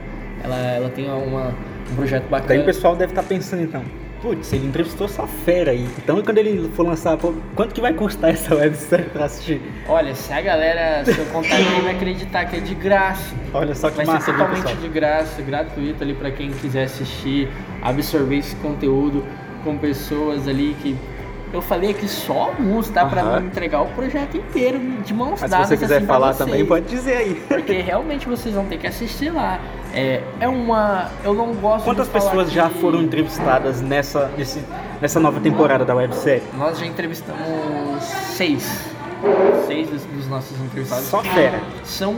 [0.43, 1.53] Ela, ela tem uma,
[1.91, 2.49] um projeto bacana.
[2.49, 3.83] Daí o pessoal deve estar pensando então,
[4.23, 5.85] putz, ele entrevistou essa fera aí.
[5.97, 9.61] Então quando ele for lançar, quanto que vai custar essa websérie pra assistir?
[9.85, 13.35] Olha, se a galera, se eu contar aqui, vai acreditar que é de graça.
[13.53, 17.49] Olha só que vai massa, ser totalmente de graça, gratuito ali para quem quiser assistir,
[17.81, 19.25] absorver esse conteúdo
[19.61, 20.95] com pessoas ali que
[21.53, 23.03] eu falei aqui só alguns, tá?
[23.03, 23.09] Uhum.
[23.09, 25.67] Pra entregar o projeto inteiro de mãos Mas dadas.
[25.67, 27.35] se você quiser assim, falar também, pode dizer aí.
[27.47, 29.59] Porque realmente vocês vão ter que assistir lá.
[29.93, 31.11] É, é uma.
[31.23, 34.63] Eu não gosto Quantas pessoas já foram entrevistadas nessa, nesse,
[34.99, 36.43] nessa nova temporada da websérie?
[36.57, 38.91] Nós já entrevistamos seis.
[39.67, 41.05] Seis dos, dos nossos entrevistados.
[41.05, 41.61] Só fera.
[41.83, 42.17] São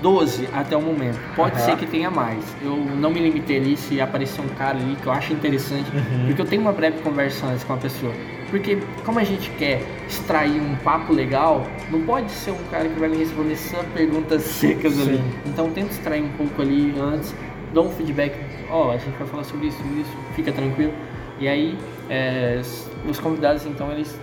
[0.00, 1.18] 12 até o momento.
[1.36, 1.64] Pode uhum.
[1.66, 2.42] ser que tenha mais.
[2.62, 6.26] Eu não me limitei ali se aparecer um cara ali que eu acho interessante, uhum.
[6.26, 8.12] porque eu tenho uma breve conversa antes com a pessoa.
[8.50, 12.98] Porque como a gente quer extrair um papo legal, não pode ser um cara que
[12.98, 15.02] vai me responder só perguntas secas Sim.
[15.02, 15.24] ali.
[15.46, 17.34] Então tenta extrair um pouco ali antes,
[17.72, 18.36] dá um feedback,
[18.70, 20.92] ó, oh, a gente vai falar sobre isso, isso, fica tranquilo.
[21.38, 21.78] E aí
[22.08, 22.60] é,
[23.08, 24.18] os convidados então eles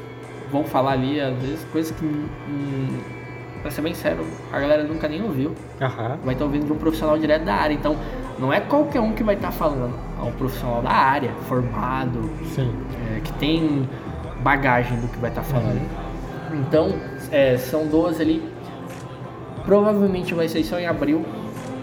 [0.51, 2.99] vão falar ali, às vezes, coisas que hum,
[3.61, 5.49] pra ser bem sério, a galera nunca nem ouviu.
[5.49, 6.17] Uhum.
[6.23, 7.73] Vai estar ouvindo de um profissional direto da área.
[7.73, 7.97] Então,
[8.39, 9.93] não é qualquer um que vai estar falando.
[10.19, 13.88] É um profissional da área, formado, é, que tem
[14.48, 15.82] bagagem do que vai estar falando.
[15.82, 16.62] Uhum.
[16.62, 16.95] Então,
[17.32, 18.41] é, são 12 ali.
[19.66, 21.26] Provavelmente vai ser só em abril.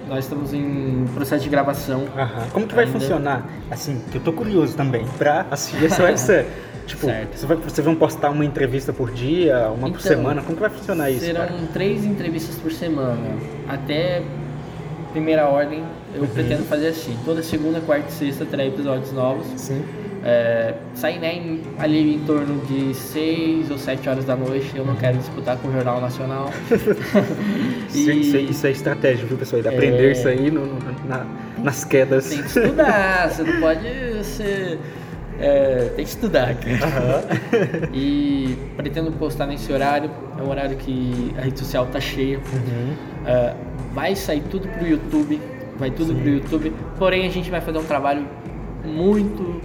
[0.08, 2.00] Nós estamos em processo de gravação.
[2.00, 2.50] Uhum.
[2.52, 2.98] Como que vai ainda.
[2.98, 3.46] funcionar?
[3.70, 6.48] Assim, que eu tô curioso também pra assistir essa websérie.
[6.86, 10.42] Tipo, você vai, vocês vão postar uma entrevista por dia, uma então, por semana?
[10.42, 11.24] Como que vai funcionar isso?
[11.24, 11.68] Serão cara?
[11.72, 13.36] três entrevistas por semana.
[13.68, 14.22] Até
[15.12, 15.84] primeira ordem,
[16.14, 16.28] eu uhum.
[16.28, 17.16] pretendo fazer assim.
[17.26, 19.46] Toda segunda, quarta e sexta terá episódios novos.
[19.56, 19.84] Sim.
[20.24, 24.72] É, sair né, ali em torno de 6 ou 7 horas da noite.
[24.74, 26.50] Eu não quero disputar com o Jornal Nacional.
[27.94, 28.10] e...
[28.20, 29.60] isso, isso, é estratégia, viu, pessoal?
[29.60, 30.12] De aprender é...
[30.12, 31.26] isso aí no, no, na,
[31.58, 32.28] nas quedas.
[32.28, 34.78] Tem que estudar, você não pode ser
[35.38, 37.88] é, tem que estudar, Uhum.
[37.92, 40.10] e pretendo postar nesse horário.
[40.38, 42.38] É um horário que a rede social tá cheia.
[42.38, 42.92] Uhum.
[43.22, 43.56] Uh,
[43.92, 45.40] vai sair tudo pro YouTube.
[45.76, 46.20] Vai tudo Sim.
[46.20, 46.72] pro YouTube.
[46.98, 48.26] Porém, a gente vai fazer um trabalho
[48.84, 49.60] muito,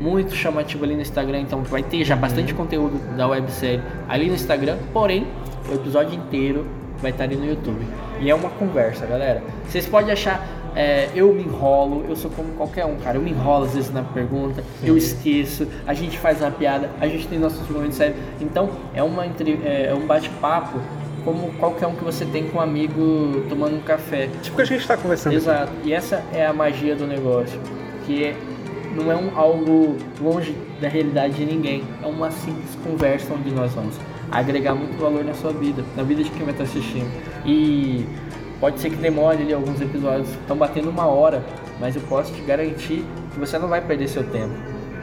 [0.00, 1.40] muito chamativo ali no Instagram.
[1.40, 2.20] Então, vai ter já uhum.
[2.20, 4.78] bastante conteúdo da websérie ali no Instagram.
[4.92, 5.26] Porém,
[5.70, 6.66] o episódio inteiro
[7.00, 7.84] vai estar ali no YouTube.
[8.20, 9.42] E é uma conversa, galera.
[9.66, 13.16] Vocês podem achar é, eu me enrolo, eu sou como qualquer um, cara.
[13.18, 14.86] Eu me enrolo às vezes na pergunta, Sim.
[14.86, 18.16] eu esqueço, a gente faz uma piada, a gente tem nossos momentos sérios.
[18.40, 20.78] Então é, uma, é, é um bate-papo
[21.24, 24.28] como qualquer um que você tem com um amigo tomando um café.
[24.42, 25.34] Tipo que a gente está conversando.
[25.34, 25.72] Exato.
[25.72, 25.88] Aqui.
[25.88, 27.60] E essa é a magia do negócio,
[28.06, 28.36] que é,
[28.94, 31.82] não é um, algo longe da realidade de ninguém.
[32.02, 33.96] É uma simples conversa onde nós vamos
[34.30, 37.10] agregar muito valor na sua vida, na vida de quem vai estar assistindo.
[37.44, 38.06] E
[38.60, 41.42] Pode ser que demore ali alguns episódios, estão batendo uma hora,
[41.80, 44.52] mas eu posso te garantir que você não vai perder seu tempo.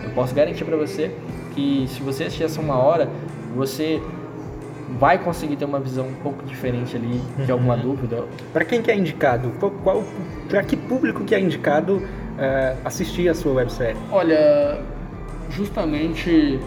[0.03, 1.11] Eu posso garantir para você
[1.55, 3.09] que se você assistir essa uma hora,
[3.55, 3.99] você
[4.99, 7.81] vai conseguir ter uma visão um pouco diferente ali de alguma uhum.
[7.81, 8.25] dúvida.
[8.53, 9.51] Para quem que é indicado?
[9.59, 10.03] Qual,
[10.47, 12.07] para que público que é indicado
[12.37, 13.97] uh, assistir a sua websérie?
[14.11, 14.79] Olha,
[15.49, 16.59] justamente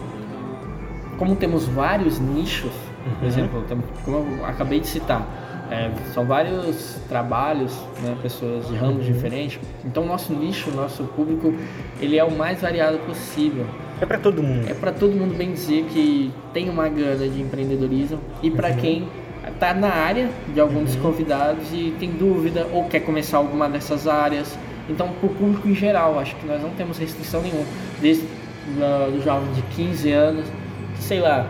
[1.17, 2.71] como temos vários nichos,
[3.05, 3.15] uhum.
[3.19, 3.65] por exemplo,
[4.03, 5.27] como eu acabei de citar,
[5.71, 9.13] é, são vários trabalhos, né, pessoas de ramos uhum.
[9.13, 9.59] diferentes.
[9.85, 11.53] Então, nosso nicho, nosso público,
[12.01, 13.65] ele é o mais variado possível.
[14.01, 14.69] É para todo mundo.
[14.69, 18.75] É para todo mundo bem dizer que tem uma gana de empreendedorismo e para uhum.
[18.77, 19.07] quem
[19.47, 21.01] está na área de alguns uhum.
[21.01, 24.57] convidados e tem dúvida ou quer começar alguma dessas áreas.
[24.91, 27.65] Então, para o público em geral, acho que nós não temos restrição nenhuma.
[28.01, 30.45] Desde uh, do jovem de 15 anos,
[30.95, 31.49] que sei lá,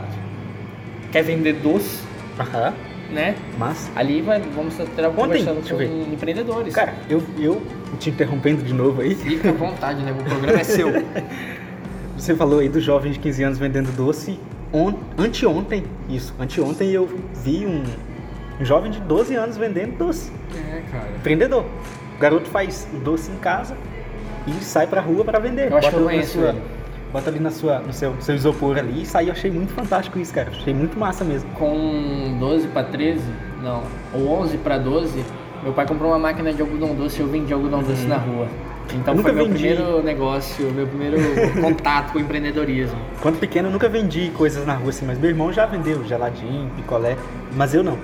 [1.11, 1.99] quer vender doce.
[2.39, 3.35] Uhum né?
[3.57, 6.73] Mas ali vai, vamos estar conversando com empreendedores.
[6.73, 7.61] Cara, eu, eu
[7.99, 9.13] te interrompendo de novo aí.
[9.15, 10.11] Fica à vontade, né?
[10.11, 10.87] O programa é seu.
[12.17, 14.39] Você falou aí do jovem de 15 anos vendendo doce.
[14.73, 17.09] On, anteontem, isso, anteontem eu
[17.43, 17.83] vi um,
[18.59, 20.31] um jovem de 12 anos vendendo doce.
[20.55, 21.09] É, cara.
[21.17, 21.65] Empreendedor.
[22.21, 23.75] O garoto faz doce em casa,
[24.45, 25.71] e sai pra rua para vender.
[25.71, 26.61] Eu acho Bota que eu conheço sua- ele.
[27.11, 29.27] Bota ali na sua, no seu, seu isopor ali e sai.
[29.27, 30.49] Eu achei muito fantástico isso, cara.
[30.51, 31.49] Achei muito massa mesmo.
[31.55, 33.23] Com 12 para 13,
[33.63, 33.81] não,
[34.13, 35.25] ou 11 para 12,
[35.63, 38.47] meu pai comprou uma máquina de algodão doce e eu vendi algodão doce na rua.
[38.93, 39.57] Então Eu nunca foi meu vendi.
[39.67, 41.17] primeiro negócio, meu primeiro
[41.59, 42.99] contato com o empreendedorismo.
[43.19, 46.69] Quando pequeno eu nunca vendi coisas na rua assim, mas meu irmão já vendeu geladinho,
[46.75, 47.17] picolé,
[47.55, 47.97] mas eu não.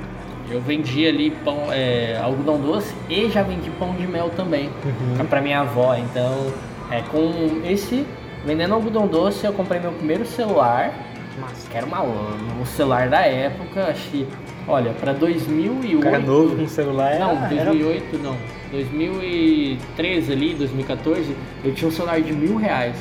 [0.49, 5.25] Eu vendi ali pão, é, algodão doce e já vendi pão de mel também Uhum.
[5.25, 5.95] para minha avó.
[5.95, 6.53] Então,
[6.89, 8.05] é, com esse
[8.45, 10.93] vendendo algodão doce, eu comprei meu primeiro celular,
[11.39, 11.69] Massa.
[11.69, 14.25] que era uma, um celular da época, acho que,
[14.67, 15.97] olha, para 2008.
[15.97, 18.37] O cara novo com celular era, Não, era 2008 não.
[18.71, 22.95] 2013 ali, 2014, eu tinha um celular de mil reais.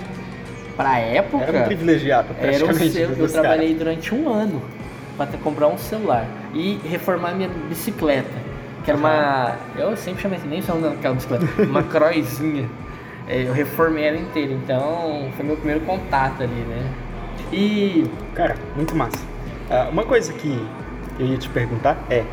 [0.76, 4.60] Pra época, Era um privilegiado, era um eu trabalhei durante um ano
[5.16, 8.30] para comprar um celular e reformar minha bicicleta,
[8.84, 12.68] que era uma, eu sempre chamei assim, nem nome daquela bicicleta, uma croizinha.
[13.28, 16.92] É, Eu reformei ela inteira, então foi meu primeiro contato ali, né?
[17.52, 18.04] E
[18.34, 19.18] Cara, muito massa.
[19.70, 20.64] Ah, uma coisa que
[21.18, 22.24] eu ia te perguntar é: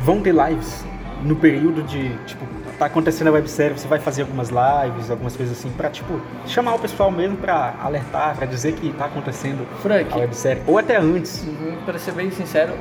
[0.00, 0.84] vão ter lives
[1.22, 2.44] no período de, tipo,
[2.78, 6.74] tá acontecendo a websérie, você vai fazer algumas lives, algumas coisas assim, pra, tipo, chamar
[6.74, 10.96] o pessoal mesmo pra alertar, pra dizer que tá acontecendo Frank, a websérie, ou até
[10.96, 11.42] antes.
[11.46, 12.72] Uhum, Pra ser bem sincero,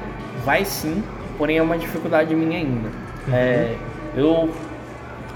[0.45, 1.03] vai sim,
[1.37, 2.89] porém é uma dificuldade minha ainda.
[3.27, 3.33] Uhum.
[3.33, 3.75] É,
[4.15, 4.49] eu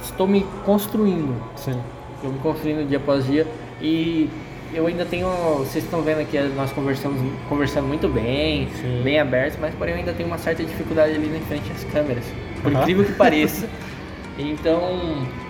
[0.03, 1.79] estou me construindo, Sim.
[2.15, 3.45] estou me construindo dia após dia
[3.81, 4.29] e
[4.73, 5.27] eu ainda tenho,
[5.59, 9.01] vocês estão vendo aqui, nós conversamos conversando muito bem, Sim.
[9.03, 12.25] bem abertos, mas porém eu ainda tenho uma certa dificuldade ali na frente às câmeras,
[12.61, 12.81] por Aham.
[12.81, 13.67] incrível que pareça.
[14.37, 14.81] Então,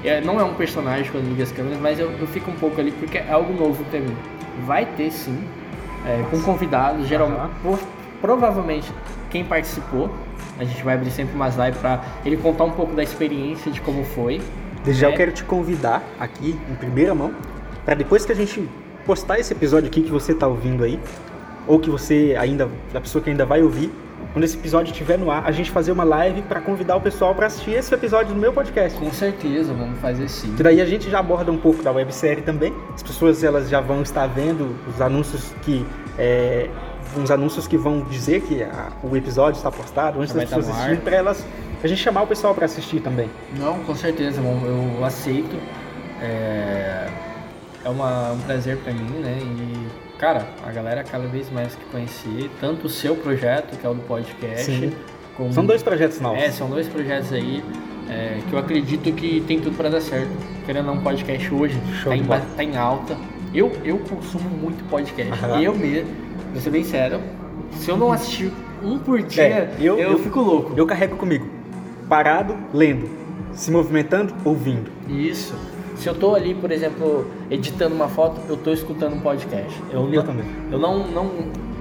[0.03, 2.79] é, não é um personagem quando liga as câmeras, mas eu, eu fico um pouco
[2.79, 4.15] ali porque é algo novo pra mim.
[4.65, 5.37] Vai ter sim,
[6.05, 7.79] é, com convidados, geralmente, pro-
[8.21, 8.91] provavelmente
[9.29, 10.09] quem participou.
[10.59, 13.81] A gente vai abrir sempre umas lives pra ele contar um pouco da experiência de
[13.81, 14.41] como foi.
[14.83, 15.13] Desde já É.
[15.13, 17.33] eu quero te convidar aqui, em primeira mão,
[17.85, 18.67] pra depois que a gente
[19.05, 20.99] postar esse episódio aqui que você tá ouvindo aí,
[21.67, 23.91] ou que você ainda, a pessoa que ainda vai ouvir,
[24.37, 27.33] quando esse episódio estiver no ar, a gente fazer uma live pra convidar o pessoal
[27.33, 28.95] pra assistir esse episódio do meu podcast.
[28.99, 30.53] Com certeza, vamos fazer sim.
[30.55, 32.71] Que daí a gente já aborda um pouco da websérie também.
[32.93, 35.83] As pessoas elas já vão estar vendo os anúncios que
[36.19, 36.69] é,
[37.17, 40.69] uns anúncios que vão dizer que a- o episódio está postado antes vai das pessoas
[40.75, 41.43] assistirem para elas
[41.83, 43.31] a gente chamar o pessoal para assistir também.
[43.57, 44.61] Não, com certeza, bom,
[44.97, 45.55] eu aceito.
[46.21, 47.07] É,
[47.83, 49.39] é uma- um prazer pra mim, né?
[49.41, 49.86] E,
[50.17, 53.93] cara, a galera cada vez mais que conhecer, tanto o seu projeto, que é o
[53.93, 54.91] do podcast,
[55.35, 55.53] como...
[55.53, 56.41] São dois projetos novos.
[56.41, 57.63] É, são dois projetos aí
[58.09, 60.29] é, que eu acredito que tem tudo pra dar certo.
[60.65, 62.23] Querendo não, podcast hoje Show tá em,
[62.55, 63.15] tá em alta.
[63.53, 65.31] Eu, eu consumo muito podcast.
[65.61, 66.09] Eu mesmo,
[66.51, 67.21] vou ser bem sério,
[67.73, 68.51] se eu não assistir
[68.83, 70.73] um por dia, É, eu, eu- eu- fico louco.
[70.75, 71.47] Eu carrego comigo,
[72.09, 73.09] parado, lendo,
[73.53, 74.91] se movimentando, ouvindo.
[75.07, 75.55] Isso.
[75.97, 79.81] Se eu tô ali, por exemplo, editando uma foto, eu tô escutando um podcast.
[79.91, 80.45] Eu, Eu não, também.
[80.71, 81.31] Eu não, não,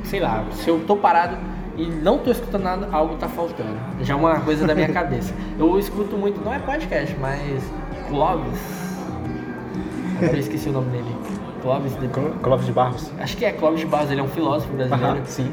[0.05, 1.37] sei lá, se eu tô parado
[1.77, 3.77] e não tô escutando nada, algo tá faltando.
[4.01, 5.35] Já é uma coisa da minha cabeça.
[5.59, 7.62] Eu escuto muito, não é podcast, mas
[8.09, 8.59] Clóvis.
[10.17, 11.14] Agora eu esqueci o nome dele.
[11.62, 12.09] Clóvis de...
[12.43, 13.11] Clóvis de Barros.
[13.19, 15.05] Acho que é Clóvis de Barros, ele é um filósofo brasileiro.
[15.17, 15.53] Aham, sim.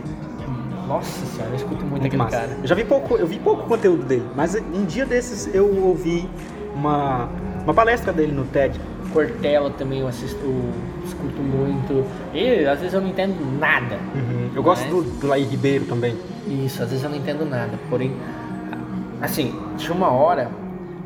[0.87, 2.37] Nossa senhora, eu escuto muito, Muito aquele massa.
[2.37, 2.57] cara.
[2.61, 6.29] Eu já vi pouco, eu vi pouco conteúdo dele, mas um dia desses eu ouvi
[6.75, 7.29] uma,
[7.63, 8.79] uma palestra dele no TED.
[9.11, 10.71] Cortella também eu assisto, eu
[11.05, 12.05] escuto muito.
[12.33, 13.97] E às vezes eu não entendo nada.
[14.55, 16.15] Eu gosto Mas- do, do Laí Ribeiro também.
[16.47, 17.71] Isso, às vezes eu não entendo nada.
[17.89, 18.11] Porém,
[19.21, 20.49] assim, de uma hora,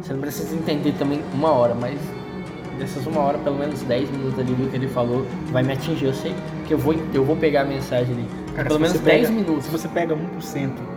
[0.01, 1.99] você não precisa entender também uma hora, mas
[2.79, 6.05] dessas uma hora, pelo menos 10 minutos ali do que ele falou, vai me atingir.
[6.05, 6.33] Eu sei
[6.67, 8.25] que eu vou, eu vou pegar a mensagem ali.
[8.55, 9.65] Cara, pelo menos você 10 pega- minutos.
[9.65, 10.96] Se você pega 1% de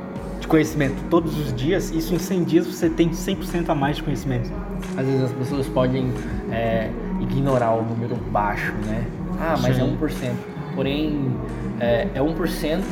[0.51, 4.53] conhecimento todos os dias, isso em 100 dias você tem 100% a mais de conhecimento.
[4.97, 6.13] Às vezes as pessoas podem
[6.51, 6.91] é,
[7.21, 9.07] ignorar o número baixo, né?
[9.41, 9.83] Ah, mas Sim.
[9.83, 10.33] é 1%.
[10.75, 11.33] Porém,
[11.79, 12.83] é, é 1%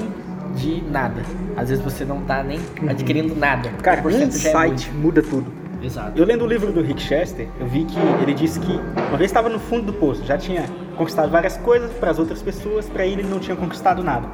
[0.54, 1.20] de nada.
[1.56, 3.68] Às vezes você não tá nem adquirindo nada.
[3.70, 3.76] Uhum.
[3.82, 5.52] Cara, 1% já é insight muda tudo.
[5.82, 6.16] Exato.
[6.16, 8.72] Eu lendo o livro do Rick Chester, eu vi que ele disse que
[9.08, 10.64] uma vez estava no fundo do poço, já tinha
[10.96, 14.28] conquistado várias coisas para as outras pessoas, para ele não tinha conquistado nada.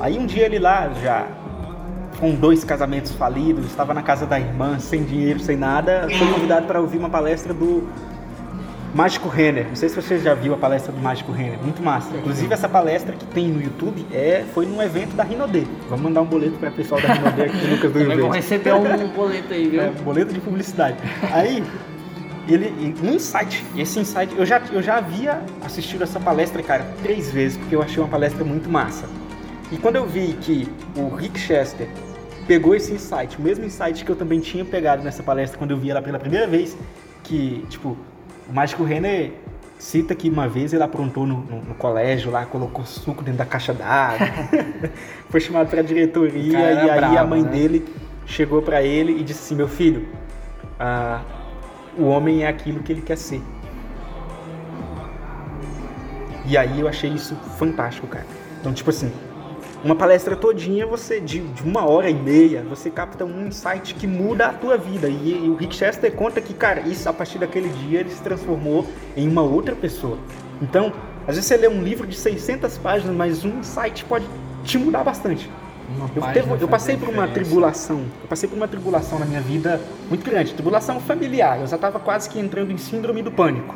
[0.00, 1.26] Aí um dia ele lá, já
[2.18, 6.66] com dois casamentos falidos, estava na casa da irmã, sem dinheiro, sem nada, foi convidado
[6.66, 7.88] para ouvir uma palestra do
[8.94, 9.66] Mágico Renner.
[9.68, 12.16] Não sei se você já viu a palestra do Mágico Renner, muito massa.
[12.16, 15.64] Inclusive essa palestra que tem no YouTube é, foi num evento da Rinodê.
[15.88, 18.36] Vamos mandar um boleto para o pessoal da Rinodê aqui do Lucas do Rio Verde.
[18.36, 19.82] receber um boleto aí, viu?
[19.82, 20.96] É, boleto de publicidade.
[21.32, 21.64] Aí,
[22.48, 27.30] ele, um insight, esse insight, eu já, eu já havia assistido essa palestra, cara, três
[27.32, 29.06] vezes, porque eu achei uma palestra muito massa.
[29.74, 31.88] E quando eu vi que o Rick Chester
[32.46, 35.76] pegou esse insight, o mesmo insight que eu também tinha pegado nessa palestra quando eu
[35.76, 36.76] vi ela pela primeira vez,
[37.24, 37.98] que, tipo,
[38.48, 39.32] o Mágico Renner
[39.76, 43.44] cita que uma vez ele aprontou no, no, no colégio lá, colocou suco dentro da
[43.44, 44.28] caixa d'água.
[45.28, 47.50] Foi chamado pra diretoria e aí bravo, a mãe né?
[47.50, 47.84] dele
[48.26, 50.06] chegou pra ele e disse assim: Meu filho,
[50.78, 51.20] ah,
[51.98, 53.42] o homem é aquilo que ele quer ser.
[56.46, 58.26] E aí eu achei isso fantástico, cara.
[58.60, 59.10] Então, tipo assim,
[59.84, 64.06] uma palestra todinha, você, de, de uma hora e meia, você capta um insight que
[64.06, 65.08] muda a tua vida.
[65.08, 68.22] E, e o Rick Chester conta que, cara, isso a partir daquele dia ele se
[68.22, 70.18] transformou em uma outra pessoa.
[70.62, 70.92] Então,
[71.26, 74.26] às vezes você lê um livro de 600 páginas, mas um insight pode
[74.64, 75.50] te mudar bastante.
[76.16, 77.98] Eu, teve- eu passei por uma tribulação.
[78.22, 80.54] Eu passei por uma tribulação na minha vida muito grande.
[80.54, 81.60] Tribulação familiar.
[81.60, 83.74] Eu já estava quase que entrando em síndrome do pânico.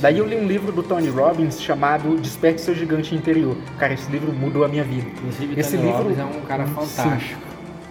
[0.00, 3.56] Daí eu li um livro do Tony Robbins chamado Desperte Seu Gigante Interior.
[3.78, 5.08] Cara, esse livro mudou a minha vida.
[5.08, 6.74] Inclusive, Esse Tony livro- Robbins é um cara Sim.
[6.74, 7.40] fantástico.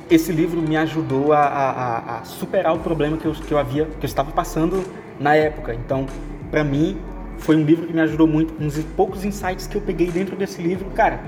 [0.09, 3.57] Esse livro me ajudou a, a- a- a superar o problema que eu, que eu
[3.57, 4.81] havia, que eu estava passando
[5.19, 5.73] na época.
[5.73, 6.05] Então,
[6.49, 6.97] para mim,
[7.39, 8.53] foi um livro que me ajudou muito.
[8.63, 11.19] Uns poucos insights que eu peguei dentro desse livro, cara,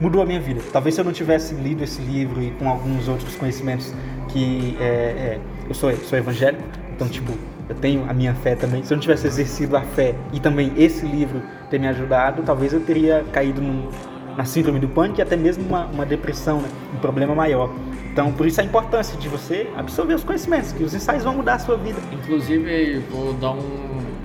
[0.00, 0.62] mudou a minha vida.
[0.72, 3.92] Talvez se eu não tivesse lido esse livro e com alguns outros conhecimentos
[4.30, 5.38] que é, é,
[5.68, 6.62] eu sou, sou evangélico,
[6.96, 7.30] então tipo
[7.72, 8.82] eu tenho a minha fé também.
[8.82, 12.72] Se eu não tivesse exercido a fé e também esse livro ter me ajudado, talvez
[12.72, 13.88] eu teria caído num-
[14.36, 16.68] na síndrome do pânico e até mesmo uma, uma depressão, né?
[16.94, 17.70] um problema maior.
[18.12, 21.54] Então por isso a importância de você absorver os conhecimentos, que os insights vão mudar
[21.54, 21.98] a sua vida.
[22.12, 23.60] Inclusive, vou dar um,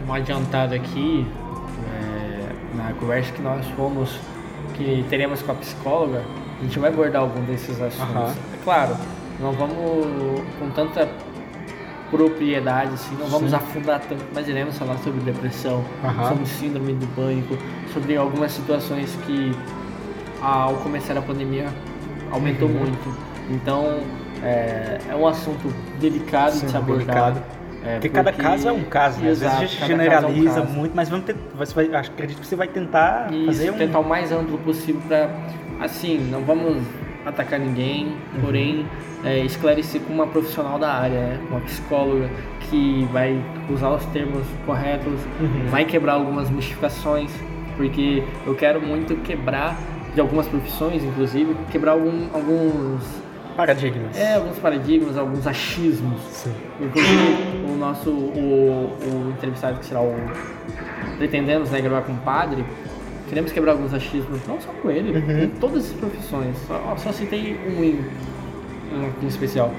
[0.06, 1.26] uma adiantada aqui
[1.94, 4.18] é, na conversa que nós fomos,
[4.76, 6.22] que teremos com a psicóloga.
[6.60, 8.32] A gente vai abordar algum desses assuntos.
[8.54, 8.96] É claro,
[9.40, 11.08] não vamos com tanta
[12.12, 13.56] propriedade, assim, não vamos Sim.
[13.58, 16.30] afundar tanto, mas iremos falar sobre depressão, Aham.
[16.30, 17.58] sobre síndrome do pânico,
[17.94, 19.54] sobre algumas situações que
[20.42, 21.68] ao começar a pandemia
[22.32, 22.76] aumentou Uhum.
[22.76, 23.16] muito.
[23.50, 24.00] Então
[24.44, 27.34] é, é um assunto delicado Sim, de se abordar.
[27.34, 27.58] delicado.
[27.86, 29.30] É, Porque cada caso é um caso, né?
[29.32, 31.96] Às vezes a Exato, gente caso é um generaliza muito, mas vamos ter, você vai,
[31.96, 35.30] acredito que você vai tentar Isso, fazer um tentar o mais amplo possível para,
[35.80, 36.84] assim, não vamos
[37.28, 38.42] atacar ninguém, Uhum.
[38.42, 38.86] porém
[39.24, 41.40] é, esclarecer com uma profissional da área, né?
[41.50, 42.30] uma psicóloga
[42.70, 45.68] que vai usar os termos corretos, Uhum.
[45.70, 47.32] vai quebrar algumas mistificações,
[47.76, 49.78] porque eu quero muito quebrar
[50.14, 53.02] de algumas profissões, inclusive, quebrar algum- alguns
[53.56, 54.16] paradigmas.
[54.18, 56.20] é, alguns paradigmas, alguns achismos.
[56.32, 56.54] Sim.
[56.82, 60.16] Inclusive, o nosso o, o entrevistado que será o
[61.18, 62.64] pretendemos né, gravar com o padre,
[63.30, 65.44] queremos quebrar alguns achismos, não só com ele, Uhum.
[65.44, 66.56] em todas as profissões.
[66.68, 68.00] Só, só citei um em,
[68.94, 69.72] um em especial.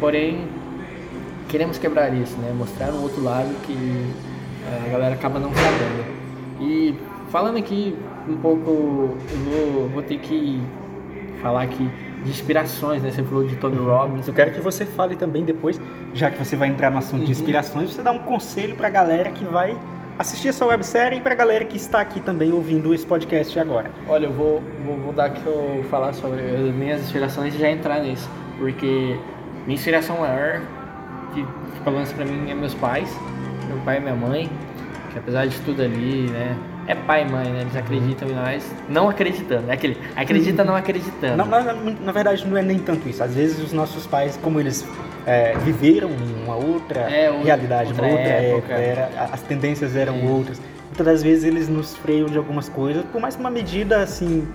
[0.00, 0.46] Porém,
[1.48, 2.52] queremos quebrar isso, né?
[2.56, 3.72] Mostrar um outro lado que
[4.66, 6.04] eh, a galera acaba não sabendo.
[6.60, 6.94] E
[7.30, 7.94] falando aqui
[8.28, 10.60] um pouco, eu vou, vou ter que
[11.42, 11.88] falar aqui
[12.24, 13.10] de inspirações, né?
[13.10, 14.26] Você falou de Tony Robbins.
[14.26, 15.78] Eu quero que você fale também depois,
[16.14, 17.30] já que você vai entrar no assunto de Uhum.
[17.32, 19.76] inspirações, você dá um conselho pra galera que vai
[20.18, 23.90] assistir essa websérie e pra galera que está aqui também ouvindo esse podcast agora.
[24.08, 27.70] Olha, eu vou, vou, vou dar que eu falar sobre as minhas inspirações e já
[27.70, 28.28] entrar nisso.
[28.58, 29.18] Porque
[29.66, 30.60] minha inspiração maior,
[31.34, 31.44] que,
[31.82, 33.08] pelo menos pra mim, é meus pais,
[33.68, 34.50] meu pai e minha mãe,
[35.12, 36.56] que apesar de tudo ali, né?
[36.86, 37.62] É pai e mãe, né?
[37.62, 39.70] Eles acreditam em nós, não acreditando.
[39.70, 41.36] É aquele acredita não acreditando.
[41.36, 43.22] Na, na- na verdade, não é nem tanto isso.
[43.24, 44.86] Às vezes os nossos pais, como eles
[45.26, 48.72] é, viveram em uma outra É, realidade, outra uma outra época.
[48.72, 50.60] época, era- as tendências eram outras.
[50.86, 54.46] Muitas das vezes eles nos freiam de algumas coisas, por mais que uma medida assim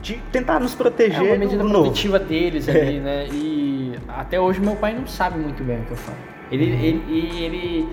[0.00, 1.90] de tentar nos É proteger uma medida do novo.
[2.20, 2.80] deles É.
[2.80, 3.26] ali, né?
[3.32, 6.16] E até hoje meu pai não sabe muito bem o que eu falo.
[6.52, 6.78] Ele, Uhum.
[6.78, 7.88] ele, e ele,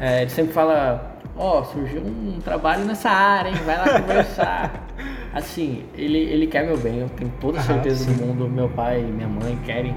[0.00, 3.56] é, ele sempre fala, ó, surgiu um trabalho nessa área, hein?
[3.66, 4.86] Vai lá conversar.
[5.34, 8.12] assim, ele, ele quer meu bem, eu tenho toda a certeza sim.
[8.14, 8.48] do mundo.
[8.48, 9.94] Meu pai e minha mãe querem,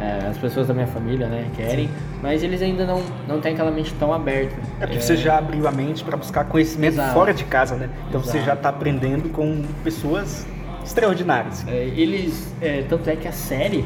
[0.00, 1.90] é, as pessoas da minha família, né, querem,
[2.22, 4.54] mas eles ainda não, não têm aquela mente tão aberta.
[4.80, 7.14] É porque você já abriu a mente para buscar conhecimento Exato.
[7.14, 7.88] fora de casa, né?
[8.08, 8.46] Então você Exato.
[8.46, 10.46] já está aprendendo com pessoas
[10.84, 11.66] extraordinárias.
[11.66, 13.84] É, eles, é, tanto é que a série,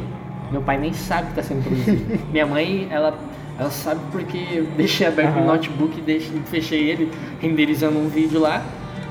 [0.50, 2.18] meu pai nem sabe que está sendo produzida.
[2.30, 3.18] Minha mãe, ela,
[3.58, 5.46] ela sabe porque eu deixei aberto o Aham.
[5.46, 7.10] notebook e deixei, fechei ele,
[7.40, 8.62] renderizando um vídeo lá,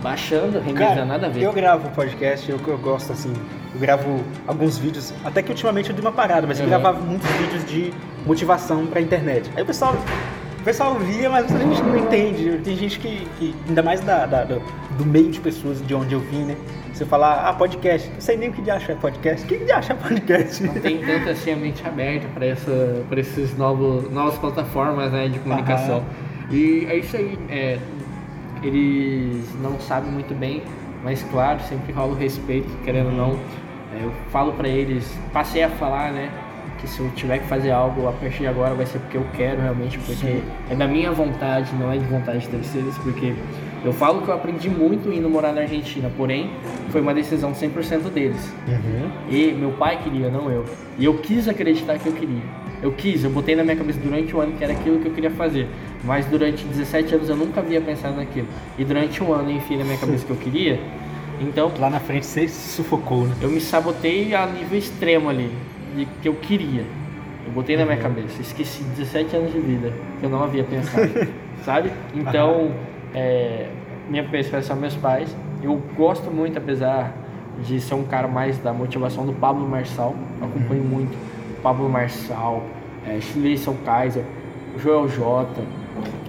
[0.01, 1.43] baixando, renderizando Cara, nada a ver.
[1.43, 3.33] eu gravo podcast, eu, eu gosto assim,
[3.73, 6.69] eu gravo alguns vídeos, até que ultimamente eu dei uma parada, mas eu Uhum.
[6.69, 7.93] gravava muitos vídeos de
[8.25, 9.49] motivação pra internet.
[9.55, 9.95] Aí o pessoal,
[10.59, 12.59] o pessoal via, mas a gente não entende.
[12.63, 14.61] Tem gente que, que ainda mais da, da- do,
[14.97, 16.55] do meio de pessoas de onde eu vim, né?
[16.93, 19.43] Você falar, ah, podcast, não sei nem o que de achar podcast.
[19.45, 20.61] O que de achar podcast?
[20.63, 25.29] Não tem tanto assim a mente aberta para essa, para esses novos, novas plataformas né,
[25.29, 26.03] de comunicação.
[26.51, 27.39] E é isso aí.
[27.49, 27.79] é,
[28.63, 30.61] eles não sabem muito bem,
[31.03, 33.39] mas claro, sempre rola o respeito, querendo ou não.
[33.93, 36.31] É, eu falo para eles, passei a falar, né?
[36.81, 39.25] que se eu tiver que fazer algo a partir de agora vai ser porque eu
[39.35, 40.43] quero realmente, porque Sim.
[40.69, 43.35] é da minha vontade, não é de vontade de terceiros, porque
[43.85, 46.49] eu falo que eu aprendi muito indo morar na Argentina, porém
[46.89, 48.51] foi uma decisão 100% deles.
[48.67, 49.11] Uhum.
[49.29, 50.65] E meu pai queria, não eu.
[50.97, 52.41] E eu quis acreditar que eu queria.
[52.81, 55.13] Eu quis, eu botei na minha cabeça durante o ano que era aquilo que eu
[55.13, 55.67] queria fazer.
[56.03, 58.47] Mas durante 17 anos eu nunca havia pensado naquilo.
[58.77, 60.79] E durante um ano eu enfiei na minha cabeça que eu queria.
[61.39, 61.71] Então.
[61.79, 63.35] Lá na frente você se sufocou, né?
[63.41, 65.51] Eu me sabotei a nível extremo ali
[65.95, 66.83] de que eu queria.
[67.45, 68.03] Eu botei na minha uhum.
[68.03, 71.09] cabeça, esqueci 17 anos de vida que eu não havia pensado,
[71.65, 71.91] sabe?
[72.13, 72.71] Então,
[73.13, 73.67] é,
[74.09, 75.35] minha pessoa são meus pais.
[75.61, 77.15] Eu gosto muito, apesar
[77.63, 80.87] de ser um cara mais da motivação do Pablo Marçal, eu acompanho uhum.
[80.87, 81.30] muito
[81.61, 82.63] Pablo Marçal,
[83.07, 83.19] é,
[83.85, 84.23] Kaiser,
[84.77, 85.47] Joel J.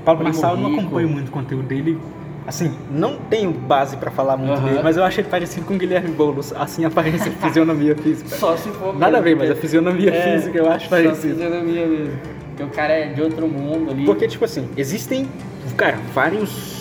[0.05, 1.99] Pablo Marçal eu não acompanho muito o conteúdo dele,
[2.47, 4.69] Assim, não tenho base para falar muito uhum.
[4.69, 8.31] dele, mas eu achei parecido com o Guilherme Boulos, assim aparece a fisionomia física.
[8.35, 8.99] Só se for.
[8.99, 11.39] Nada a ver, mas a fisionomia é, física eu acho parecido.
[11.39, 12.19] Só a fisionomia mesmo.
[12.49, 14.05] Porque o cara é de outro mundo ali.
[14.05, 15.29] Porque, tipo assim, existem,
[15.77, 16.72] cara, vários,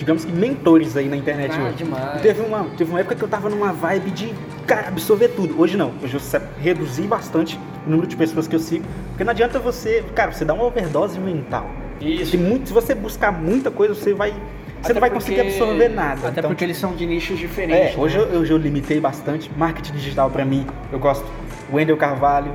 [0.00, 1.76] digamos que, mentores aí na internet ah, hoje.
[1.76, 2.22] demais.
[2.22, 4.34] Teve uma, teve uma época que eu tava numa vibe de,
[4.66, 5.60] cara, absorver tudo.
[5.60, 5.92] Hoje não.
[6.02, 8.84] Hoje eu reduzi bastante o número de pessoas que eu sigo.
[9.10, 11.70] Porque não adianta você, cara, você dá uma overdose mental.
[12.00, 12.38] Isso.
[12.38, 14.34] Muito, se você buscar muita coisa, você vai
[14.82, 16.28] você não vai porque, conseguir absorver nada.
[16.28, 17.94] Até então, porque eles são de nichos diferentes.
[17.94, 18.24] É, hoje né?
[18.24, 19.50] eu, eu, eu, limitei bastante.
[19.54, 21.26] Marketing digital para mim, eu gosto.
[21.70, 22.52] Wendel Carvalho.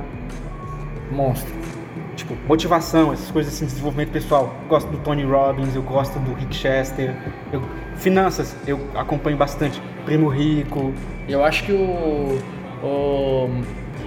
[1.12, 1.55] Monstro.
[2.16, 4.54] Tipo, motivação, essas coisas assim, desenvolvimento pessoal.
[4.62, 7.14] Eu gosto do Tony Robbins, eu gosto do Rick Chester.
[7.52, 7.62] Eu,
[7.96, 9.80] finanças, eu acompanho bastante.
[10.04, 10.92] Primo Rico.
[11.28, 12.38] Eu acho que o,
[12.82, 13.50] o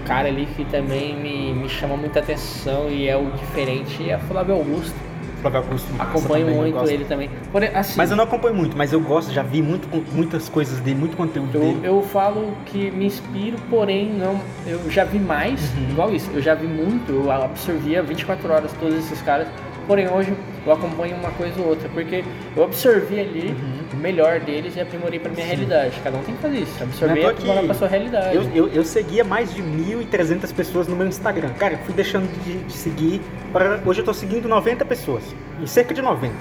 [0.05, 4.55] cara ali que também me, me chama muita atenção e é o diferente é Flávio
[4.55, 5.08] Augusto
[5.41, 7.29] Flávio Augusto Acompanho também, muito ele também.
[7.51, 10.79] Porém, assim, mas eu não acompanho muito, mas eu gosto, já vi muito, muitas coisas
[10.79, 11.79] dele, muito conteúdo eu, dele.
[11.83, 15.91] Eu falo que me inspiro, porém não, eu já vi mais, uhum.
[15.91, 19.47] igual isso, eu já vi muito, eu absorvia 24 horas todos esses caras,
[19.87, 20.33] porém hoje
[20.65, 22.23] eu acompanho uma coisa ou outra, porque
[22.55, 23.97] eu absorvi ali uhum.
[23.97, 25.51] o melhor deles e aprimorei para minha Sim.
[25.51, 25.99] realidade.
[26.03, 28.35] Cada um tem que fazer isso, absorver e aprimorar para sua realidade.
[28.35, 31.49] Eu, eu, eu, seguia mais de 1.300 pessoas no meu Instagram.
[31.53, 35.23] Cara, eu fui deixando de, de seguir, para hoje eu tô seguindo 90 pessoas,
[35.61, 36.33] em cerca de 90.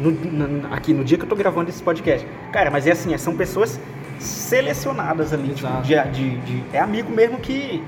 [0.00, 2.26] No, no, aqui no dia que eu tô gravando esse podcast.
[2.52, 3.78] Cara, mas é assim, é, são pessoas
[4.18, 7.82] selecionadas ali, tipo, de, de, de, é amigo mesmo que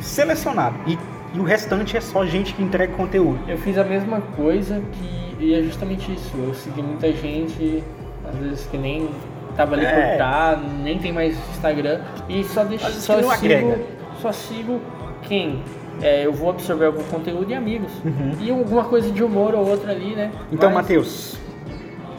[0.00, 0.76] selecionado.
[0.86, 0.98] E,
[1.34, 3.38] e o restante é só gente que entrega conteúdo.
[3.48, 6.30] Eu fiz a mesma coisa que e é justamente isso.
[6.36, 7.82] Eu segui muita gente,
[8.28, 9.08] às vezes que nem
[9.56, 10.10] tava ali é.
[10.10, 12.00] por tá, nem tem mais Instagram.
[12.28, 13.80] E só deixo, só sigo, agrega.
[14.20, 14.80] só sigo
[15.22, 15.62] quem
[16.02, 17.90] é, eu vou absorver algum conteúdo e amigos.
[18.04, 18.32] Uhum.
[18.40, 20.30] E alguma coisa de humor ou outra ali, né?
[20.52, 20.82] Então, Mas...
[20.82, 21.38] Matheus,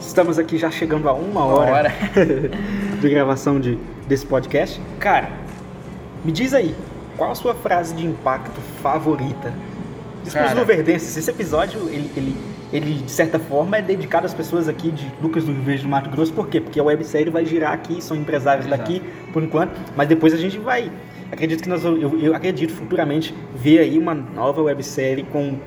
[0.00, 1.92] estamos aqui já chegando a uma hora, hora.
[3.00, 4.80] de gravação de, desse podcast.
[4.98, 5.30] Cara,
[6.24, 6.74] me diz aí,
[7.16, 9.52] qual a sua frase de impacto favorita?
[10.24, 12.36] Discurso do Verdenses, esse episódio, ele, ele
[12.72, 15.88] ele de certa forma é dedicado às pessoas aqui de Lucas do Rio Verde do
[15.88, 16.60] Mato Grosso, por quê?
[16.60, 18.82] Porque a websérie vai girar aqui, são empresários Exato.
[18.82, 19.02] daqui
[19.32, 20.90] por enquanto, mas depois a gente vai.
[21.30, 25.58] Acredito que nós, eu, eu acredito futuramente ver aí uma nova websérie com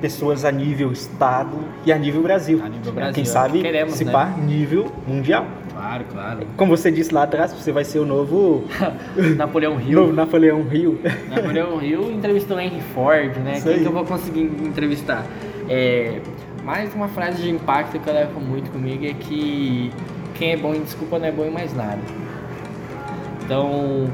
[0.00, 2.60] pessoas a nível estado e a nível Brasil.
[2.62, 3.14] A nível Brasil.
[3.14, 4.12] Quem é sabe queremos, se né?
[4.12, 5.46] pá, nível mundial.
[5.72, 6.46] Claro, claro.
[6.56, 8.64] Como você disse lá atrás, você vai ser o novo
[9.36, 10.00] Napoleão Hill.
[10.00, 11.00] Novo Napoleão Hill.
[11.28, 13.54] Napoleão Hill entrevistou Henry Ford, né?
[13.54, 13.80] Isso Quem aí.
[13.80, 15.26] que eu vou conseguir entrevistar?
[15.68, 16.20] É,
[16.64, 19.92] mais uma frase de impacto que eu levo muito comigo é que
[20.34, 22.00] quem é bom em desculpa não é bom em mais nada.
[23.44, 24.10] Então,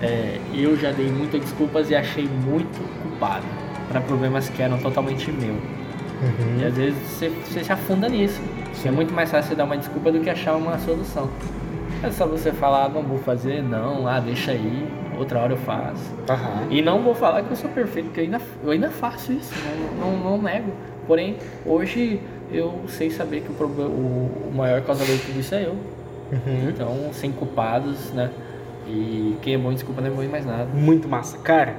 [0.00, 3.44] é, eu já dei muitas desculpas e achei muito culpado
[3.88, 5.54] para problemas que eram totalmente meu.
[5.54, 6.60] Uhum.
[6.60, 8.40] E às vezes você, você se afunda nisso.
[8.74, 8.88] Sim.
[8.88, 11.28] É muito mais fácil você dar uma desculpa do que achar uma solução.
[12.02, 14.88] É só você falar, ah, não vou fazer, não, ah, deixa aí,
[15.18, 16.14] outra hora eu faço.
[16.30, 16.70] Uhum.
[16.70, 19.52] E não vou falar que eu sou perfeito, porque eu ainda, eu ainda faço isso,
[19.98, 20.72] não, não, não nego.
[21.08, 22.20] Porém, hoje
[22.52, 25.72] eu sei saber que o, problema, o, maior causador de tudo isso é eu.
[26.30, 26.68] Uhum.
[26.68, 28.30] Então, sem culpados, né?
[28.86, 30.66] E quem é bom, desculpa, não é bom em mais nada.
[30.66, 31.38] Muito massa.
[31.38, 31.74] Cara,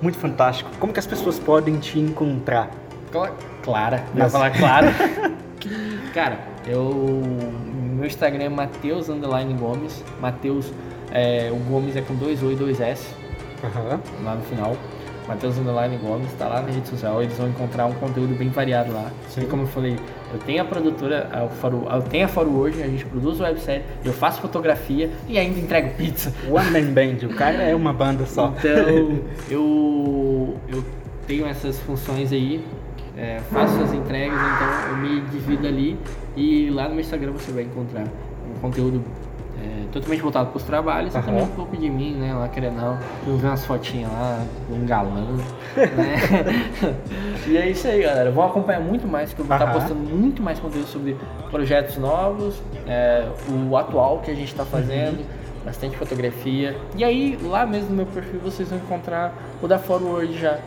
[0.00, 0.70] muito fantástico.
[0.80, 2.70] Como que as pessoas podem te encontrar?
[3.62, 4.86] Clara, vai falar claro.
[6.14, 7.22] Cara, eu.
[7.94, 10.04] Meu Instagram é Mateus Gomes.
[10.20, 10.72] Mateus,
[11.10, 13.12] é, o Gomes é com dois O e dois S.
[13.62, 14.24] Uhum.
[14.24, 14.76] Lá no final.
[15.28, 18.92] Matheus Underline Gomes, tá lá na rede social, eles vão encontrar um conteúdo bem variado
[18.92, 19.12] lá.
[19.28, 19.42] Sim.
[19.42, 19.96] E como eu falei,
[20.32, 23.84] eu tenho a produtora, a Faro, eu tenho a Faro hoje, a gente produz websérie,
[24.02, 26.32] eu faço fotografia e ainda entrego pizza.
[26.50, 28.54] One Man Band, o cara é uma banda só.
[28.58, 29.20] Então,
[29.50, 30.82] eu, eu
[31.26, 32.64] tenho essas funções aí,
[33.14, 35.98] é, faço as entregas, então eu me divido ali
[36.34, 39.04] e lá no meu Instagram você vai encontrar um conteúdo
[39.92, 41.22] totalmente voltado para os trabalhos Aham.
[41.22, 42.34] e também um pouco de mim, né?
[42.34, 42.98] Lá querendo não.
[43.26, 46.94] Eu vi umas fotinhas lá, um galã, né?
[47.46, 48.30] e é isso aí, galera.
[48.30, 49.80] Vão acompanhar muito mais, que eu vou estar Aham.
[49.80, 51.16] postando muito mais conteúdo sobre
[51.50, 55.24] projetos novos, é, o atual que a gente está fazendo.
[55.64, 56.76] Bastante fotografia.
[56.96, 60.58] E aí, lá mesmo no meu perfil, vocês vão encontrar o da Forward já,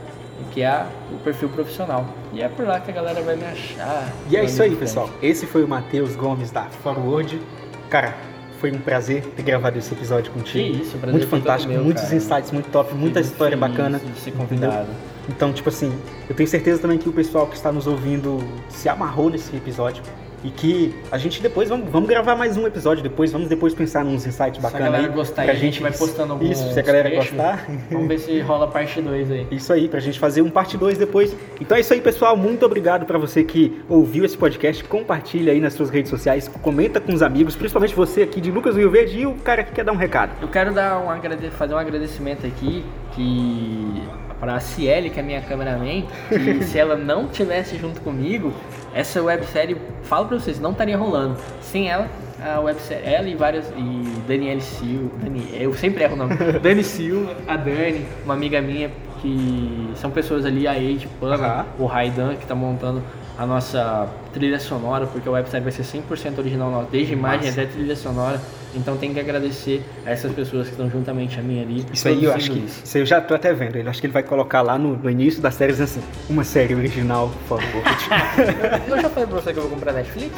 [0.51, 2.05] que é o perfil profissional.
[2.33, 4.11] E é por lá que a galera vai me achar.
[4.29, 5.09] E é isso aí, pessoal.
[5.21, 7.41] Esse foi o Matheus Gomes da Forward.
[7.89, 8.15] Cara,
[8.61, 10.77] foi um prazer ter gravado esse episódio contigo.
[10.77, 12.15] Que isso, prazer muito fantástico, meu, muitos cara.
[12.15, 13.99] insights muito top, muita Fico história feliz bacana.
[13.99, 14.47] De ser entendeu?
[14.47, 14.87] convidado.
[15.27, 15.91] Então, tipo assim,
[16.29, 18.37] eu tenho certeza também que o pessoal que está nos ouvindo
[18.69, 20.03] se amarrou nesse episódio.
[20.43, 24.03] E que a gente depois vamos, vamos gravar mais um episódio depois, vamos depois pensar
[24.03, 25.13] nos insights Se a bacanas galera aí.
[25.13, 27.29] gostar, a gente vai postando alguns Isso, se a galera trechos.
[27.29, 27.67] gostar.
[27.91, 29.47] Vamos ver se rola parte 2 aí.
[29.51, 31.35] Isso aí, pra gente fazer um parte 2 depois.
[31.59, 32.35] Então é isso aí, pessoal.
[32.35, 34.83] Muito obrigado pra você que ouviu esse podcast.
[34.83, 38.75] Compartilha aí nas suas redes sociais, comenta com os amigos, principalmente você aqui de Lucas
[38.75, 40.31] Rio Verde e o cara que quer dar um recado.
[40.41, 41.49] Eu quero dar um agrade...
[41.51, 42.83] fazer um agradecimento aqui
[43.13, 44.01] que
[44.39, 48.51] para a Ciele, que é minha cameraman, que se ela não tivesse junto comigo,
[48.93, 51.37] essa websérie, falo pra vocês, não estaria rolando.
[51.61, 52.07] Sem ela,
[52.41, 56.35] a websérie, ela e várias e Daniele Silva, Dani, eu sempre erro o nome.
[56.61, 61.65] Dani Silva, a Dani, uma amiga minha que são pessoas ali a Age, Pana, Aham.
[61.79, 63.01] o Raidan que tá montando
[63.37, 67.61] a nossa trilha sonora, porque a websérie vai ser 100% original nossa, desde imagem Massa.
[67.61, 68.41] até trilha sonora.
[68.75, 71.85] Então tem que agradecer a essas pessoas que estão juntamente a mim ali.
[71.91, 72.59] Isso aí eu acho que.
[72.59, 72.81] isso.
[72.83, 73.77] Isso aí eu já tô até vendo.
[73.77, 76.43] Eu acho que ele vai colocar lá no, no início da série dizendo assim: uma
[76.43, 77.83] série original, por favor.
[78.87, 80.31] Eu já falei pra você que eu vou comprar Netflix?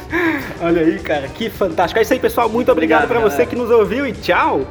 [0.60, 1.98] Olha aí, cara, que fantástico.
[1.98, 2.48] É isso aí, pessoal.
[2.48, 4.66] Muito obrigado, Obrigado, pra você que nos ouviu e tchau!